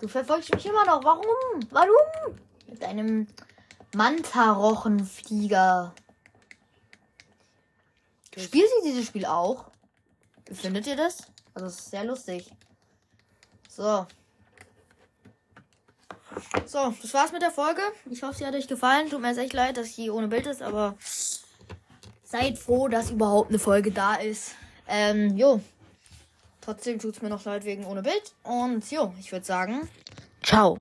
Du 0.00 0.08
verfolgst 0.08 0.54
mich 0.54 0.66
immer 0.66 0.84
noch. 0.84 1.04
Warum? 1.04 1.60
Warum? 1.70 2.38
Mit 2.66 2.82
deinem 2.82 3.26
Mantarochenflieger. 3.94 5.94
Spielt 8.36 8.68
sie 8.68 8.88
dieses 8.88 9.06
Spiel 9.06 9.26
auch? 9.26 9.70
Wie 10.46 10.54
findet 10.54 10.86
ihr 10.86 10.96
das? 10.96 11.26
Also, 11.54 11.68
es 11.68 11.78
ist 11.78 11.90
sehr 11.90 12.04
lustig. 12.04 12.50
So. 13.76 14.06
So, 16.66 16.94
das 17.02 17.12
war's 17.12 17.32
mit 17.32 17.42
der 17.42 17.50
Folge. 17.50 17.80
Ich 18.08 18.22
hoffe, 18.22 18.34
sie 18.34 18.46
hat 18.46 18.54
euch 18.54 18.68
gefallen. 18.68 19.10
Tut 19.10 19.20
mir 19.20 19.28
jetzt 19.28 19.38
echt 19.38 19.52
leid, 19.52 19.76
dass 19.76 19.94
sie 19.94 20.10
ohne 20.10 20.28
Bild 20.28 20.46
ist, 20.46 20.62
aber 20.62 20.96
seid 22.22 22.56
froh, 22.58 22.88
dass 22.88 23.10
überhaupt 23.10 23.50
eine 23.50 23.58
Folge 23.58 23.90
da 23.90 24.14
ist. 24.14 24.54
Ähm, 24.88 25.36
jo. 25.36 25.60
Trotzdem 26.60 26.98
tut's 26.98 27.20
mir 27.20 27.28
noch 27.30 27.44
leid 27.44 27.64
wegen 27.64 27.84
ohne 27.84 28.02
Bild. 28.02 28.32
Und 28.44 28.88
jo, 28.90 29.12
ich 29.18 29.32
würde 29.32 29.44
sagen, 29.44 29.88
ciao. 30.42 30.78